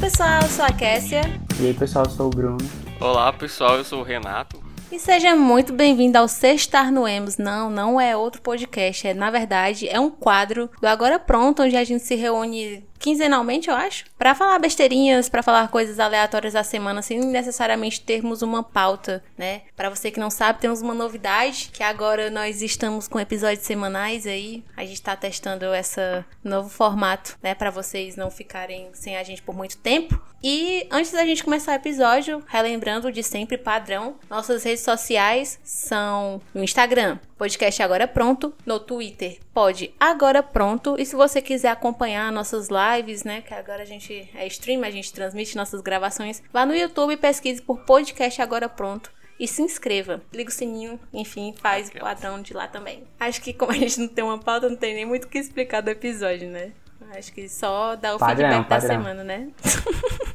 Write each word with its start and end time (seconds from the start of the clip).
pessoal, 0.00 0.42
eu 0.42 0.48
sou 0.48 0.64
a 0.64 0.72
Kessia. 0.72 1.22
E 1.60 1.66
aí, 1.66 1.74
pessoal, 1.74 2.04
eu 2.04 2.10
sou 2.10 2.26
o 2.28 2.30
Bruno. 2.30 2.58
Olá, 3.00 3.32
pessoal, 3.32 3.76
eu 3.76 3.84
sou 3.84 4.00
o 4.00 4.04
Renato. 4.04 4.62
E 4.90 4.98
seja 4.98 5.34
muito 5.34 5.72
bem-vindo 5.72 6.16
ao 6.16 6.28
Sextar 6.28 6.92
no 6.92 7.06
Emos. 7.06 7.36
Não, 7.36 7.68
não 7.68 8.00
é 8.00 8.16
outro 8.16 8.40
podcast. 8.40 9.06
É, 9.06 9.12
na 9.12 9.30
verdade, 9.30 9.88
é 9.88 9.98
um 10.00 10.08
quadro 10.08 10.70
do 10.80 10.86
Agora 10.86 11.18
Pronto, 11.18 11.62
onde 11.62 11.76
a 11.76 11.84
gente 11.84 12.04
se 12.04 12.14
reúne 12.14 12.86
quinzenalmente, 12.98 13.68
eu 13.68 13.74
acho, 13.74 14.04
para 14.18 14.34
falar 14.34 14.58
besteirinhas, 14.58 15.28
para 15.28 15.42
falar 15.42 15.68
coisas 15.68 15.98
aleatórias 15.98 16.52
da 16.52 16.64
semana, 16.64 17.02
sem 17.02 17.20
necessariamente 17.20 18.00
termos 18.00 18.42
uma 18.42 18.62
pauta, 18.62 19.22
né? 19.36 19.62
Para 19.76 19.90
você 19.90 20.10
que 20.10 20.20
não 20.20 20.30
sabe, 20.30 20.60
temos 20.60 20.82
uma 20.82 20.94
novidade, 20.94 21.70
que 21.72 21.82
agora 21.82 22.30
nós 22.30 22.62
estamos 22.62 23.08
com 23.08 23.18
episódios 23.18 23.64
semanais 23.64 24.26
aí. 24.26 24.64
A 24.76 24.84
gente 24.84 25.00
tá 25.02 25.16
testando 25.16 25.74
esse 25.74 26.00
novo 26.42 26.68
formato, 26.68 27.38
né, 27.42 27.54
para 27.54 27.70
vocês 27.70 28.16
não 28.16 28.30
ficarem 28.30 28.88
sem 28.92 29.16
a 29.16 29.22
gente 29.22 29.42
por 29.42 29.54
muito 29.54 29.76
tempo. 29.78 30.20
E 30.42 30.86
antes 30.90 31.12
da 31.12 31.24
gente 31.24 31.42
começar 31.42 31.72
o 31.72 31.74
episódio, 31.74 32.42
relembrando 32.46 33.10
de 33.10 33.22
sempre 33.22 33.58
padrão, 33.58 34.16
nossas 34.30 34.62
redes 34.62 34.82
sociais 34.82 35.58
são 35.64 36.40
no 36.54 36.62
Instagram, 36.62 37.18
podcast 37.38 37.80
agora 37.82 38.08
pronto, 38.08 38.52
no 38.66 38.80
Twitter, 38.80 39.38
pode 39.54 39.94
agora 39.98 40.42
pronto. 40.42 40.96
E 40.98 41.06
se 41.06 41.14
você 41.14 41.40
quiser 41.40 41.68
acompanhar 41.68 42.32
nossas 42.32 42.68
lives, 42.68 43.22
né, 43.22 43.40
que 43.40 43.54
agora 43.54 43.82
a 43.82 43.86
gente 43.86 44.28
é 44.34 44.46
stream, 44.48 44.82
a 44.82 44.90
gente 44.90 45.12
transmite 45.12 45.56
nossas 45.56 45.80
gravações, 45.80 46.42
vá 46.52 46.66
no 46.66 46.74
YouTube 46.74 47.12
e 47.12 47.16
pesquise 47.16 47.62
por 47.62 47.78
podcast 47.84 48.42
agora 48.42 48.68
pronto 48.68 49.10
e 49.38 49.46
se 49.46 49.62
inscreva. 49.62 50.20
Liga 50.34 50.50
o 50.50 50.52
sininho, 50.52 50.98
enfim, 51.14 51.54
faz 51.56 51.88
o 51.90 52.00
padrão 52.00 52.42
de 52.42 52.52
lá 52.52 52.66
também. 52.66 53.04
Acho 53.20 53.40
que 53.40 53.52
como 53.52 53.70
a 53.70 53.76
gente 53.76 54.00
não 54.00 54.08
tem 54.08 54.24
uma 54.24 54.38
pauta, 54.38 54.68
não 54.68 54.76
tem 54.76 54.94
nem 54.94 55.06
muito 55.06 55.24
o 55.24 55.28
que 55.28 55.38
explicar 55.38 55.80
do 55.80 55.90
episódio, 55.90 56.48
né? 56.48 56.72
Acho 57.16 57.32
que 57.32 57.48
só 57.48 57.94
dá 57.94 58.16
o 58.16 58.18
Padrão, 58.18 58.48
feedback 58.48 58.68
da 58.68 58.76
padrão. 58.76 58.90
semana, 58.90 59.24
né? 59.24 59.48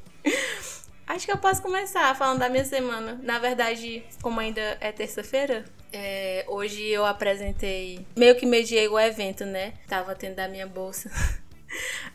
Acho 1.05 1.25
que 1.25 1.31
eu 1.31 1.37
posso 1.37 1.61
começar 1.61 2.15
falando 2.15 2.39
da 2.39 2.49
minha 2.49 2.63
semana. 2.65 3.19
Na 3.21 3.37
verdade, 3.39 4.03
como 4.21 4.39
ainda 4.39 4.77
é 4.79 4.91
terça-feira, 4.91 5.65
é, 5.91 6.45
hoje 6.47 6.81
eu 6.87 7.05
apresentei, 7.05 8.05
meio 8.15 8.35
que 8.35 8.45
mediei 8.45 8.87
o 8.87 8.97
evento, 8.99 9.45
né? 9.45 9.73
Tava 9.87 10.15
tendo 10.15 10.35
da 10.35 10.47
minha 10.47 10.65
bolsa. 10.65 11.11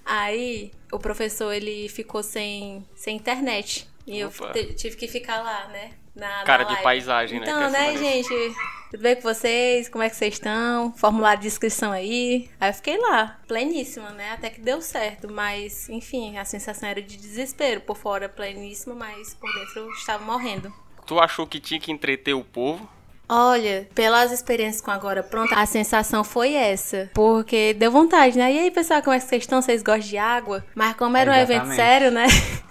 Aí 0.04 0.70
o 0.92 0.98
professor 0.98 1.52
ele 1.52 1.88
ficou 1.88 2.22
sem, 2.22 2.84
sem 2.94 3.16
internet. 3.16 3.86
E 4.06 4.18
eu 4.20 4.28
Opa. 4.28 4.52
te- 4.52 4.72
tive 4.74 4.96
que 4.96 5.06
ficar 5.06 5.42
lá, 5.42 5.68
né? 5.68 5.92
Na, 6.18 6.38
na 6.38 6.44
Cara 6.44 6.64
de 6.64 6.70
live. 6.70 6.82
paisagem, 6.82 7.38
né? 7.40 7.46
Então, 7.48 7.70
que 7.70 7.76
é 7.76 7.80
né, 7.80 7.96
gente? 7.96 8.54
Tudo 8.90 9.02
bem 9.02 9.14
com 9.16 9.22
vocês? 9.22 9.88
Como 9.88 10.02
é 10.02 10.10
que 10.10 10.16
vocês 10.16 10.34
estão? 10.34 10.92
Formulário 10.94 11.42
de 11.42 11.46
inscrição 11.46 11.92
aí. 11.92 12.50
Aí 12.58 12.70
eu 12.70 12.74
fiquei 12.74 12.98
lá, 12.98 13.38
pleníssima, 13.46 14.10
né? 14.10 14.32
Até 14.32 14.50
que 14.50 14.60
deu 14.60 14.80
certo. 14.80 15.30
Mas, 15.30 15.88
enfim, 15.88 16.36
a 16.38 16.44
sensação 16.44 16.88
era 16.88 17.00
de 17.00 17.16
desespero. 17.16 17.82
Por 17.82 17.96
fora, 17.96 18.28
pleníssima, 18.28 18.94
mas 18.94 19.34
por 19.34 19.52
dentro 19.52 19.80
eu 19.80 19.90
estava 19.90 20.24
morrendo. 20.24 20.72
Tu 21.06 21.20
achou 21.20 21.46
que 21.46 21.60
tinha 21.60 21.78
que 21.78 21.92
entreter 21.92 22.34
o 22.34 22.42
povo? 22.42 22.88
Olha, 23.28 23.86
pelas 23.94 24.32
experiências 24.32 24.80
com 24.80 24.90
agora 24.90 25.22
pronto, 25.22 25.52
a 25.54 25.66
sensação 25.66 26.24
foi 26.24 26.54
essa. 26.54 27.10
Porque 27.12 27.74
deu 27.74 27.92
vontade, 27.92 28.38
né? 28.38 28.50
E 28.50 28.58
aí, 28.58 28.70
pessoal, 28.70 29.02
como 29.02 29.14
é 29.14 29.20
que 29.20 29.26
vocês 29.26 29.42
estão? 29.42 29.60
Vocês 29.60 29.82
gostam 29.82 30.08
de 30.08 30.16
água? 30.16 30.64
Mas 30.74 30.96
como 30.96 31.14
era 31.16 31.30
um 31.30 31.34
evento 31.34 31.66
Exatamente. 31.66 31.76
sério, 31.76 32.10
né? 32.10 32.26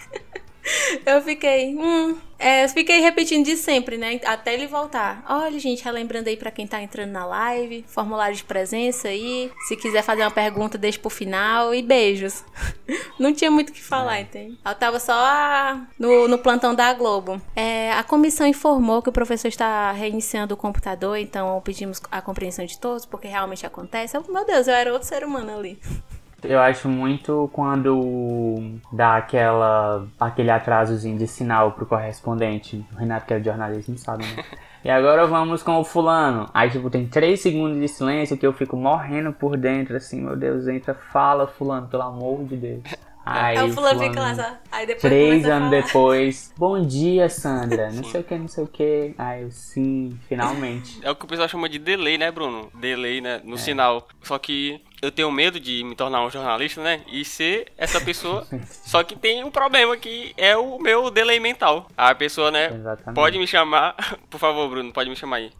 Eu 1.05 1.21
fiquei, 1.21 1.75
hum, 1.75 2.17
é, 2.39 2.65
eu 2.65 2.69
fiquei 2.69 2.99
repetindo 2.99 3.45
de 3.45 3.57
sempre, 3.57 3.97
né? 3.97 4.19
Até 4.25 4.53
ele 4.53 4.67
voltar. 4.67 5.23
Olha, 5.27 5.57
gente, 5.59 5.83
relembrando 5.83 6.29
aí 6.29 6.37
pra 6.37 6.51
quem 6.51 6.67
tá 6.67 6.81
entrando 6.81 7.11
na 7.11 7.25
live, 7.25 7.83
formulário 7.87 8.35
de 8.35 8.43
presença 8.43 9.07
aí. 9.07 9.51
Se 9.67 9.75
quiser 9.75 10.03
fazer 10.03 10.21
uma 10.21 10.31
pergunta, 10.31 10.77
deixa 10.77 10.99
pro 10.99 11.09
final 11.09 11.73
e 11.73 11.81
beijos. 11.81 12.43
Não 13.17 13.33
tinha 13.33 13.49
muito 13.49 13.69
o 13.69 13.73
que 13.73 13.81
falar, 13.81 14.21
entende? 14.21 14.57
Eu 14.63 14.75
tava 14.75 14.99
só 14.99 15.13
ah, 15.13 15.87
no, 15.97 16.27
no 16.27 16.37
plantão 16.37 16.75
da 16.75 16.93
Globo. 16.93 17.41
É, 17.55 17.91
a 17.93 18.03
comissão 18.03 18.45
informou 18.45 19.01
que 19.01 19.09
o 19.09 19.13
professor 19.13 19.47
está 19.47 19.91
reiniciando 19.91 20.53
o 20.53 20.57
computador, 20.57 21.17
então 21.17 21.59
pedimos 21.61 21.99
a 22.11 22.21
compreensão 22.21 22.65
de 22.65 22.79
todos, 22.79 23.05
porque 23.05 23.27
realmente 23.27 23.65
acontece. 23.65 24.15
Eu, 24.15 24.23
meu 24.29 24.45
Deus, 24.45 24.67
eu 24.67 24.73
era 24.73 24.93
outro 24.93 25.07
ser 25.07 25.23
humano 25.23 25.57
ali. 25.57 25.79
Eu 26.47 26.59
acho 26.59 26.87
muito 26.87 27.49
quando 27.51 28.79
dá 28.91 29.17
aquela, 29.17 30.07
aquele 30.19 30.49
atrasozinho 30.49 31.17
de 31.17 31.27
sinal 31.27 31.73
pro 31.73 31.85
correspondente. 31.85 32.85
O 32.93 32.95
Renato, 32.97 33.25
que 33.25 33.33
é 33.33 33.43
jornalismo, 33.43 33.97
sabe, 33.97 34.25
né? 34.25 34.43
E 34.85 34.89
agora 34.89 35.25
vamos 35.27 35.61
com 35.63 35.75
o 35.79 35.83
fulano. 35.83 36.49
Aí, 36.53 36.69
tipo, 36.69 36.89
tem 36.89 37.05
três 37.05 37.41
segundos 37.41 37.77
de 37.81 37.89
silêncio 37.89 38.37
que 38.37 38.47
eu 38.47 38.53
fico 38.53 38.77
morrendo 38.77 39.33
por 39.33 39.57
dentro, 39.57 39.97
assim, 39.97 40.21
meu 40.21 40.37
Deus, 40.37 40.65
entra, 40.67 40.93
fala, 40.93 41.45
fulano, 41.45 41.87
pelo 41.87 42.03
amor 42.03 42.45
de 42.45 42.55
Deus. 42.55 42.83
Aí, 43.29 43.57
Aí 43.57 43.69
o 43.69 43.73
fulano 43.73 43.99
fica 43.99 44.21
lá. 44.21 44.59
Aí 44.71 44.85
depois 44.85 45.01
Três 45.01 45.45
anos 45.45 45.69
depois, 45.69 46.53
bom 46.57 46.81
dia, 46.81 47.27
Sandra. 47.27 47.91
Não 47.91 48.01
sei 48.01 48.21
o 48.21 48.23
que, 48.23 48.37
não 48.37 48.47
sei 48.47 48.63
o 48.63 48.67
que. 48.67 49.13
Aí 49.17 49.41
eu, 49.41 49.51
sim, 49.51 50.17
finalmente. 50.29 50.97
É 51.03 51.11
o 51.11 51.15
que 51.15 51.25
o 51.25 51.27
pessoal 51.27 51.49
chama 51.49 51.67
de 51.67 51.77
delay, 51.77 52.17
né, 52.17 52.31
Bruno? 52.31 52.71
Delay, 52.73 53.19
né? 53.19 53.41
É. 53.43 53.45
No 53.45 53.57
sinal. 53.57 54.07
Só 54.23 54.39
que 54.39 54.81
eu 55.01 55.11
tenho 55.11 55.31
medo 55.31 55.59
de 55.59 55.83
me 55.83 55.95
tornar 55.95 56.23
um 56.23 56.29
jornalista, 56.29 56.81
né? 56.81 57.03
E 57.07 57.23
ser 57.23 57.71
essa 57.77 58.01
pessoa. 58.01 58.45
Só 58.67 59.03
que 59.03 59.15
tem 59.15 59.43
um 59.43 59.51
problema 59.51 59.95
que 59.95 60.33
é 60.37 60.57
o 60.57 60.79
meu 60.79 61.11
delay 61.11 61.39
mental. 61.39 61.87
A 61.95 62.13
pessoa, 62.15 62.49
né? 62.49 62.73
Exatamente. 62.73 63.15
Pode 63.15 63.37
me 63.37 63.47
chamar. 63.47 63.95
Por 64.29 64.39
favor, 64.39 64.69
Bruno, 64.69 64.91
pode 64.91 65.09
me 65.09 65.15
chamar 65.15 65.37
aí. 65.37 65.51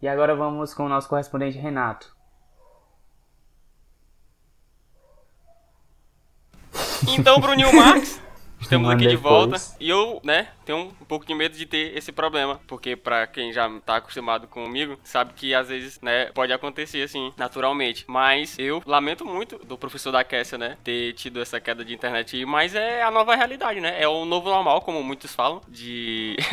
E 0.00 0.08
agora 0.08 0.34
vamos 0.34 0.72
com 0.72 0.84
o 0.84 0.88
nosso 0.88 1.08
correspondente 1.08 1.58
Renato. 1.58 2.10
Então, 7.08 7.40
Bruninho 7.40 7.74
Marques, 7.74 8.20
estamos 8.60 8.88
ano 8.88 8.96
aqui 8.96 9.06
de 9.06 9.16
depois. 9.16 9.50
volta. 9.50 9.76
E 9.80 9.88
eu, 9.88 10.20
né, 10.24 10.48
tenho 10.64 10.78
um 10.78 11.04
pouco 11.06 11.26
de 11.26 11.34
medo 11.34 11.56
de 11.56 11.66
ter 11.66 11.96
esse 11.96 12.12
problema. 12.12 12.60
Porque 12.66 12.96
pra 12.96 13.26
quem 13.26 13.52
já 13.52 13.68
tá 13.80 13.96
acostumado 13.96 14.46
comigo, 14.46 14.98
sabe 15.02 15.32
que 15.34 15.54
às 15.54 15.68
vezes, 15.68 16.00
né, 16.00 16.26
pode 16.26 16.52
acontecer 16.52 17.02
assim, 17.02 17.32
naturalmente. 17.36 18.04
Mas 18.06 18.58
eu 18.58 18.82
lamento 18.86 19.24
muito 19.24 19.58
do 19.58 19.76
professor 19.78 20.12
da 20.12 20.24
Kessia, 20.24 20.58
né, 20.58 20.76
ter 20.84 21.12
tido 21.14 21.40
essa 21.40 21.60
queda 21.60 21.84
de 21.84 21.94
internet. 21.94 22.44
Mas 22.44 22.74
é 22.74 23.02
a 23.02 23.10
nova 23.10 23.34
realidade, 23.34 23.80
né? 23.80 24.00
É 24.00 24.08
o 24.08 24.24
novo 24.24 24.48
normal, 24.48 24.82
como 24.82 25.02
muitos 25.02 25.34
falam, 25.34 25.60
de... 25.68 26.36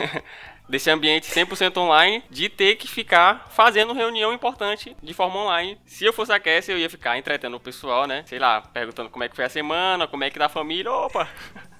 Desse 0.69 0.89
ambiente 0.89 1.31
100% 1.31 1.77
online, 1.77 2.21
de 2.29 2.49
ter 2.49 2.75
que 2.75 2.89
ficar 2.89 3.47
fazendo 3.49 3.93
reunião 3.93 4.33
importante 4.33 4.97
de 5.01 5.13
forma 5.13 5.39
online. 5.39 5.77
Se 5.85 6.03
eu 6.03 6.11
fosse 6.11 6.33
a 6.33 6.39
Kessia, 6.41 6.73
eu 6.73 6.77
ia 6.77 6.89
ficar 6.89 7.17
entretendo 7.17 7.55
o 7.55 7.59
pessoal, 7.59 8.05
né? 8.05 8.23
Sei 8.25 8.37
lá, 8.37 8.59
perguntando 8.59 9.09
como 9.09 9.23
é 9.23 9.29
que 9.29 9.35
foi 9.37 9.45
a 9.45 9.49
semana, 9.49 10.07
como 10.07 10.25
é 10.25 10.29
que 10.29 10.37
tá 10.37 10.47
a 10.47 10.49
família. 10.49 10.91
Opa! 10.91 11.25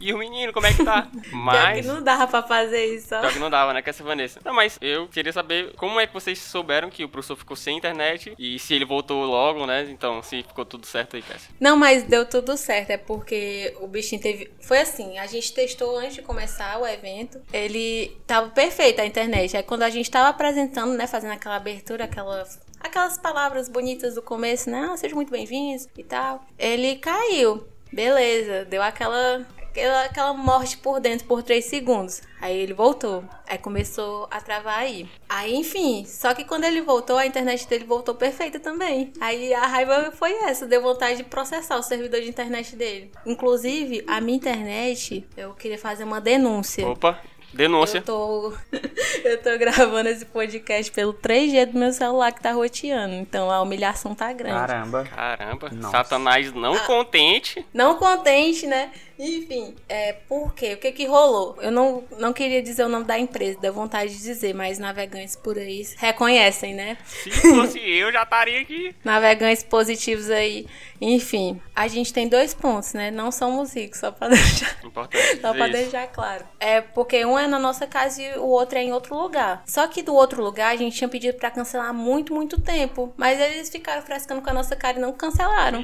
E 0.00 0.12
o 0.12 0.18
menino, 0.18 0.52
como 0.52 0.66
é 0.66 0.72
que 0.72 0.84
tá? 0.84 1.02
Pior 1.10 1.32
Mas. 1.32 1.80
que 1.80 1.86
não 1.86 2.02
dava 2.02 2.26
pra 2.26 2.42
fazer 2.42 2.86
isso, 2.94 3.14
ó. 3.14 3.20
Pior 3.20 3.32
que 3.32 3.38
não 3.38 3.50
dava, 3.50 3.72
né, 3.72 3.82
que 3.82 3.90
essa 3.90 4.04
Vanessa. 4.04 4.40
Não, 4.44 4.54
mas 4.54 4.78
eu 4.80 5.08
queria 5.08 5.32
saber 5.32 5.72
como 5.76 5.98
é 5.98 6.06
que 6.06 6.14
vocês 6.14 6.38
souberam 6.38 6.90
que 6.90 7.04
o 7.04 7.08
professor 7.08 7.36
ficou 7.36 7.56
sem 7.56 7.76
internet 7.76 8.34
e 8.38 8.58
se 8.58 8.74
ele 8.74 8.84
voltou 8.84 9.24
logo, 9.24 9.66
né? 9.66 9.86
Então, 9.90 10.22
se 10.22 10.42
ficou 10.42 10.64
tudo 10.64 10.86
certo 10.86 11.16
aí, 11.16 11.22
Cassia. 11.22 11.50
Não, 11.60 11.76
mas 11.76 12.04
deu 12.04 12.24
tudo 12.24 12.56
certo. 12.56 12.90
É 12.90 12.96
porque 12.96 13.74
o 13.80 13.86
bichinho 13.86 14.20
teve. 14.20 14.50
Foi 14.60 14.78
assim: 14.78 15.18
a 15.18 15.26
gente 15.26 15.52
testou 15.52 15.96
antes 15.98 16.16
de 16.16 16.22
começar 16.22 16.78
o 16.78 16.86
evento. 16.86 17.40
Ele 17.52 18.16
tava 18.26 18.48
perfeito 18.50 19.00
a 19.00 19.06
internet. 19.06 19.56
Aí 19.56 19.62
quando 19.62 19.82
a 19.82 19.90
gente 19.90 20.10
tava 20.10 20.28
apresentando, 20.28 20.94
né? 20.94 21.06
Fazendo 21.06 21.32
aquela 21.32 21.56
abertura, 21.56 22.04
aquela. 22.04 22.46
Aquelas 22.80 23.18
palavras 23.18 23.68
bonitas 23.68 24.14
do 24.14 24.22
começo, 24.22 24.70
né? 24.70 24.88
Ah, 24.92 24.96
sejam 24.96 25.16
muito 25.16 25.32
bem-vindos 25.32 25.88
e 25.96 26.04
tal. 26.04 26.44
Ele 26.56 26.94
caiu. 26.96 27.66
Beleza, 27.92 28.64
deu 28.66 28.82
aquela, 28.82 29.46
aquela. 29.78 30.04
Aquela 30.04 30.32
morte 30.34 30.76
por 30.76 31.00
dentro 31.00 31.26
por 31.26 31.42
3 31.42 31.64
segundos. 31.64 32.22
Aí 32.40 32.56
ele 32.56 32.72
voltou. 32.72 33.22
Aí 33.46 33.56
começou 33.58 34.26
a 34.30 34.40
travar 34.40 34.78
aí. 34.80 35.08
Aí, 35.28 35.54
enfim, 35.54 36.04
só 36.06 36.34
que 36.34 36.44
quando 36.44 36.64
ele 36.64 36.80
voltou, 36.80 37.16
a 37.16 37.26
internet 37.26 37.68
dele 37.68 37.84
voltou 37.84 38.14
perfeita 38.14 38.58
também. 38.58 39.12
Aí 39.20 39.54
a 39.54 39.66
raiva 39.66 40.12
foi 40.12 40.32
essa, 40.44 40.66
deu 40.66 40.82
vontade 40.82 41.18
de 41.18 41.24
processar 41.24 41.76
o 41.76 41.82
servidor 41.82 42.20
de 42.20 42.28
internet 42.28 42.74
dele. 42.74 43.10
Inclusive, 43.24 44.04
a 44.06 44.20
minha 44.20 44.36
internet, 44.36 45.24
eu 45.36 45.54
queria 45.54 45.78
fazer 45.78 46.04
uma 46.04 46.20
denúncia. 46.20 46.86
Opa, 46.88 47.20
denúncia. 47.52 47.98
Eu 47.98 48.02
tô, 48.04 48.52
eu 49.24 49.42
tô 49.42 49.56
gravando 49.58 50.08
esse 50.08 50.24
podcast 50.26 50.90
pelo 50.92 51.14
3G 51.14 51.66
do 51.66 51.78
meu 51.78 51.92
celular 51.92 52.32
que 52.32 52.40
tá 52.42 52.52
roteando. 52.52 53.14
Então 53.14 53.50
a 53.50 53.60
humilhação 53.62 54.14
tá 54.14 54.32
grande. 54.32 54.54
Caramba. 54.66 55.04
Caramba, 55.04 55.70
Nossa. 55.72 55.90
Satanás 55.96 56.52
não 56.52 56.74
Ah. 56.74 56.80
contente. 56.80 57.64
Não 57.72 57.96
contente, 57.96 58.66
né? 58.66 58.90
Enfim, 59.18 59.74
é, 59.88 60.12
por 60.12 60.54
quê? 60.54 60.74
O 60.74 60.76
que 60.76 60.92
que 60.92 61.06
rolou? 61.06 61.56
Eu 61.60 61.70
não, 61.72 62.04
não 62.18 62.32
queria 62.32 62.62
dizer 62.62 62.84
o 62.84 62.88
nome 62.88 63.04
da 63.04 63.18
empresa, 63.18 63.58
deu 63.60 63.72
vontade 63.72 64.12
de 64.16 64.22
dizer, 64.22 64.54
mas 64.54 64.78
navegantes 64.78 65.34
por 65.34 65.58
aí 65.58 65.86
reconhecem, 65.96 66.74
né? 66.74 66.96
Se 67.04 67.30
fosse 67.30 67.78
eu, 67.88 68.12
já 68.12 68.22
estaria 68.22 68.60
aqui. 68.60 68.94
Navegantes 69.04 69.62
positivos 69.62 70.30
aí. 70.30 70.66
Enfim, 71.00 71.60
a 71.74 71.86
gente 71.88 72.12
tem 72.12 72.28
dois 72.28 72.54
pontos, 72.54 72.92
né? 72.92 73.10
Não 73.10 73.30
somos 73.30 73.72
ricos, 73.74 74.00
só 74.00 74.10
pra 74.10 74.28
deixar. 74.28 74.78
Importante 74.84 75.40
Só 75.40 75.52
pra 75.52 75.68
isso. 75.68 75.76
deixar 75.76 76.06
claro. 76.08 76.44
É 76.58 76.80
porque 76.80 77.24
um 77.24 77.38
é 77.38 77.46
na 77.46 77.58
nossa 77.58 77.86
casa 77.86 78.22
e 78.22 78.38
o 78.38 78.46
outro 78.46 78.78
é 78.78 78.82
em 78.82 78.92
outro 78.92 79.16
lugar. 79.16 79.62
Só 79.66 79.86
que 79.86 80.02
do 80.02 80.14
outro 80.14 80.42
lugar 80.42 80.72
a 80.72 80.76
gente 80.76 80.96
tinha 80.96 81.08
pedido 81.08 81.38
pra 81.38 81.50
cancelar 81.50 81.88
há 81.88 81.92
muito, 81.92 82.34
muito 82.34 82.60
tempo. 82.60 83.12
Mas 83.16 83.40
eles 83.40 83.68
ficaram 83.68 84.02
frescando 84.02 84.42
com 84.42 84.50
a 84.50 84.52
nossa 84.52 84.74
cara 84.76 84.98
e 84.98 85.00
não 85.00 85.12
cancelaram. 85.12 85.82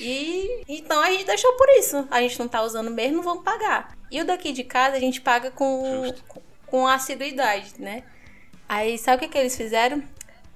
E 0.00 0.62
então 0.68 1.00
a 1.02 1.10
gente 1.10 1.24
deixou 1.24 1.52
por 1.54 1.68
isso. 1.78 2.06
A 2.10 2.20
gente 2.20 2.38
não 2.38 2.48
tá 2.48 2.62
usando 2.66 2.90
mesmo, 2.90 3.22
vamos 3.22 3.44
pagar. 3.44 3.96
E 4.10 4.20
o 4.20 4.24
daqui 4.24 4.52
de 4.52 4.64
casa 4.64 4.96
a 4.96 5.00
gente 5.00 5.20
paga 5.20 5.50
com, 5.50 6.04
Justo. 6.04 6.24
com 6.66 6.86
assiduidade, 6.86 7.74
né? 7.78 8.04
Aí 8.68 8.98
sabe 8.98 9.16
o 9.16 9.20
que, 9.20 9.32
que 9.32 9.38
eles 9.38 9.56
fizeram? 9.56 10.02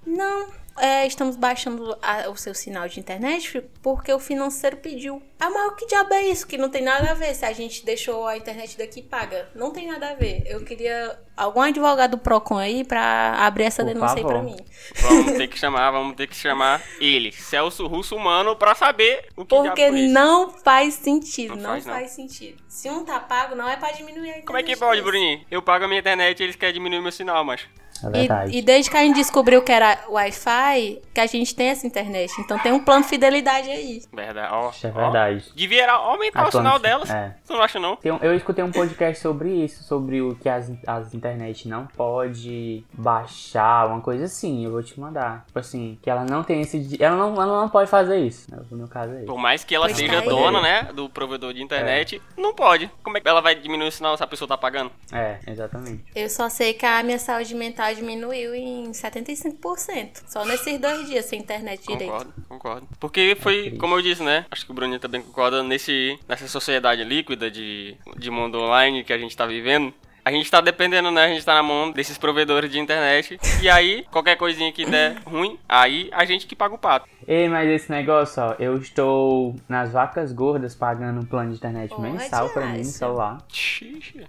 Não, 0.04 0.48
é, 0.80 1.06
estamos 1.06 1.36
baixando 1.36 1.96
a- 2.02 2.28
o 2.30 2.36
seu 2.36 2.54
sinal 2.54 2.88
de 2.88 2.98
internet 2.98 3.60
porque 3.82 4.12
o 4.12 4.18
financeiro 4.18 4.76
pediu. 4.78 5.22
Ah, 5.38 5.48
mas 5.50 5.72
o 5.72 5.76
que 5.76 5.86
diabo 5.86 6.12
é 6.14 6.24
isso? 6.28 6.46
Que 6.46 6.58
não 6.58 6.68
tem 6.68 6.82
nada 6.82 7.10
a 7.10 7.14
ver 7.14 7.34
se 7.34 7.44
a 7.44 7.52
gente 7.52 7.84
deixou 7.84 8.26
a 8.26 8.36
internet 8.36 8.76
daqui 8.76 9.00
paga. 9.02 9.48
Não 9.54 9.70
tem 9.72 9.86
nada 9.86 10.10
a 10.10 10.14
ver. 10.14 10.42
Eu 10.46 10.62
queria 10.64 11.18
algum 11.36 11.60
advogado 11.62 12.10
do 12.12 12.18
Procon 12.18 12.58
aí 12.58 12.84
pra 12.84 13.34
abrir 13.38 13.64
essa 13.64 13.82
Por 13.82 13.94
denúncia 13.94 14.16
aí 14.16 14.22
pra 14.22 14.34
favor. 14.36 14.44
mim. 14.44 14.56
Vamos 15.00 15.32
ter 15.38 15.48
que 15.48 15.58
chamar, 15.58 15.90
vamos 15.90 16.14
ter 16.16 16.26
que 16.26 16.36
chamar 16.36 16.82
ele, 17.00 17.32
Celso 17.32 17.86
Russo 17.86 18.14
Humano, 18.16 18.54
pra 18.56 18.74
saber 18.74 19.26
o 19.36 19.44
que 19.44 19.48
Porque 19.56 19.74
diabo 19.74 19.92
foi 19.92 20.00
isso. 20.00 20.14
não 20.14 20.50
faz 20.50 20.94
sentido, 20.94 21.56
Não 21.56 21.62
não, 21.62 21.70
faz, 21.70 21.84
faz, 21.84 22.02
não. 22.02 22.08
sentido. 22.28 22.62
Se 22.68 22.90
um 22.90 23.04
tá 23.04 23.18
pago, 23.20 23.54
não 23.54 23.68
é 23.68 23.76
pra 23.76 23.92
diminuir 23.92 24.20
a 24.28 24.38
internet. 24.38 24.46
Como 24.46 24.58
é 24.58 24.62
que 24.62 24.76
pode. 24.76 25.00
Bruninho? 25.00 25.44
Eu 25.50 25.62
pago 25.62 25.84
a 25.84 25.88
minha 25.88 26.00
internet 26.00 26.38
e 26.40 26.42
eles 26.44 26.56
querem 26.56 26.74
diminuir 26.74 27.00
meu 27.00 27.12
sinal, 27.12 27.44
mas... 27.44 27.62
É 28.04 28.10
verdade. 28.10 28.52
E, 28.54 28.58
e 28.58 28.62
desde 28.62 28.90
que 28.90 28.96
a 28.96 29.00
gente 29.00 29.16
descobriu 29.16 29.62
que 29.62 29.72
era 29.72 29.98
Wi-Fi, 30.08 31.02
que 31.14 31.20
a 31.20 31.26
gente 31.26 31.54
tem 31.54 31.68
essa 31.68 31.86
internet. 31.86 32.32
Então 32.40 32.58
tem 32.58 32.72
um 32.72 32.80
plano 32.80 33.02
de 33.02 33.08
fidelidade 33.08 33.68
aí. 33.70 34.02
Verdade, 34.12 34.48
ó. 34.52 34.70
Isso 34.70 34.86
é 34.86 34.90
ó. 34.90 35.00
verdade. 35.02 35.44
Devia 35.54 35.82
era 35.82 35.92
aumentar 35.92 36.42
A 36.44 36.48
o 36.48 36.52
sinal 36.52 36.78
delas. 36.78 37.10
é. 37.10 37.34
Você 37.44 37.52
não 37.52 37.62
acha, 37.62 37.78
não? 37.78 37.96
Tem 37.96 38.12
um- 38.12 38.18
eu 38.22 38.34
escutei 38.34 38.64
um 38.64 38.70
podcast 38.70 39.20
sobre 39.20 39.50
isso, 39.64 39.82
sobre 39.84 40.20
o 40.20 40.34
que 40.36 40.48
as, 40.48 40.70
as 40.86 41.14
internet 41.14 41.68
não 41.68 41.86
pode 41.86 42.84
baixar, 42.92 43.86
uma 43.88 44.00
coisa 44.00 44.24
assim, 44.24 44.64
eu 44.64 44.70
vou 44.70 44.82
te 44.82 44.98
mandar. 44.98 45.44
Tipo 45.46 45.58
assim, 45.58 45.98
que 46.02 46.08
ela 46.08 46.24
não 46.24 46.42
tem 46.42 46.60
esse. 46.60 46.96
Ela 47.02 47.16
não, 47.16 47.34
ela 47.34 47.60
não 47.60 47.68
pode 47.68 47.90
fazer 47.90 48.18
isso. 48.18 48.50
né? 48.50 48.58
No 48.70 48.76
meu 48.76 48.88
caso 48.88 49.12
é 49.12 49.18
isso. 49.18 49.26
Por 49.26 49.38
mais 49.38 49.64
que 49.64 49.74
ela 49.74 49.86
Pois 49.86 49.96
seja 49.96 50.12
tá 50.14 50.20
aí. 50.20 50.28
dona, 50.28 50.60
né, 50.60 50.88
do 50.94 51.08
provedor 51.08 51.52
de 51.52 51.62
internet, 51.62 52.20
não 52.36 52.54
pode. 52.54 52.90
Como 53.02 53.16
é 53.16 53.20
que 53.20 53.28
ela 53.28 53.40
vai 53.40 53.54
diminuir 53.54 53.88
o 53.88 53.92
sinal 53.92 54.16
se 54.16 54.22
a 54.22 54.26
pessoa 54.26 54.48
tá 54.48 54.56
pagando? 54.56 54.90
É, 55.12 55.38
exatamente. 55.46 56.04
Eu 56.14 56.28
só 56.28 56.48
sei 56.48 56.72
que 56.74 56.86
a 56.86 57.02
minha 57.02 57.18
saúde 57.18 57.54
mental 57.54 57.89
diminuiu 57.94 58.54
em 58.54 58.90
75%. 58.92 60.22
Só 60.26 60.44
nesses 60.44 60.78
dois 60.78 61.08
dias 61.08 61.24
sem 61.24 61.40
internet 61.40 61.82
direito. 61.86 62.10
Concordo, 62.10 62.34
concordo. 62.48 62.88
Porque 62.98 63.36
foi, 63.40 63.62
triste. 63.62 63.78
como 63.78 63.94
eu 63.96 64.02
disse, 64.02 64.22
né? 64.22 64.46
Acho 64.50 64.64
que 64.64 64.70
o 64.70 64.74
Bruninho 64.74 65.00
também 65.00 65.22
concorda 65.22 65.62
nesse, 65.62 66.18
nessa 66.28 66.48
sociedade 66.48 67.04
líquida 67.04 67.50
de, 67.50 67.96
de 68.16 68.30
mundo 68.30 68.58
online 68.58 69.04
que 69.04 69.12
a 69.12 69.18
gente 69.18 69.36
tá 69.36 69.46
vivendo. 69.46 69.92
A 70.30 70.32
gente 70.32 70.48
tá 70.48 70.60
dependendo, 70.60 71.10
né? 71.10 71.24
A 71.24 71.28
gente 71.28 71.44
tá 71.44 71.54
na 71.54 71.62
mão 71.62 71.90
desses 71.90 72.16
provedores 72.16 72.70
de 72.70 72.78
internet. 72.78 73.36
E 73.60 73.68
aí, 73.68 74.06
qualquer 74.12 74.36
coisinha 74.36 74.70
que 74.70 74.86
der 74.88 75.16
ruim, 75.26 75.58
aí 75.68 76.08
a 76.12 76.24
gente 76.24 76.46
que 76.46 76.54
paga 76.54 76.72
o 76.72 76.78
pato. 76.78 77.08
Ei, 77.26 77.48
mas 77.48 77.68
esse 77.68 77.90
negócio, 77.90 78.40
ó, 78.40 78.54
eu 78.60 78.76
estou 78.76 79.56
nas 79.68 79.90
vacas 79.90 80.32
gordas 80.32 80.72
pagando 80.72 81.20
um 81.20 81.24
plano 81.24 81.50
de 81.50 81.56
internet 81.56 81.90
Pode, 81.90 82.02
mensal 82.02 82.48
pra 82.48 82.66
mim 82.66 82.78
no 82.78 82.84
celular. 82.84 83.38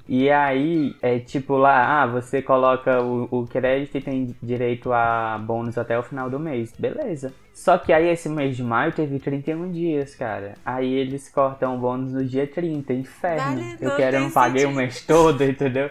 E 0.09 0.27
aí, 0.31 0.95
é 1.03 1.19
tipo 1.19 1.55
lá, 1.55 2.01
ah, 2.01 2.07
você 2.07 2.41
coloca 2.41 2.99
o, 2.99 3.27
o 3.29 3.47
crédito 3.47 3.95
e 3.99 4.01
tem 4.01 4.35
direito 4.41 4.91
a 4.91 5.37
bônus 5.37 5.77
até 5.77 5.99
o 5.99 6.03
final 6.03 6.31
do 6.31 6.39
mês. 6.39 6.73
Beleza. 6.79 7.31
Só 7.53 7.77
que 7.77 7.93
aí 7.93 8.09
esse 8.09 8.27
mês 8.27 8.57
de 8.57 8.63
maio 8.63 8.91
teve 8.91 9.19
31 9.19 9.71
dias, 9.71 10.15
cara. 10.15 10.55
Aí 10.65 10.91
eles 10.91 11.29
cortam 11.29 11.75
o 11.75 11.77
bônus 11.77 12.11
no 12.11 12.25
dia 12.25 12.47
30, 12.47 12.91
inferno. 12.91 13.61
Vale, 13.61 13.77
eu 13.79 13.95
quero, 13.95 14.15
eu 14.17 14.21
não 14.21 14.31
paguei 14.31 14.65
o 14.65 14.71
mês 14.71 15.05
todo, 15.05 15.43
entendeu? 15.43 15.90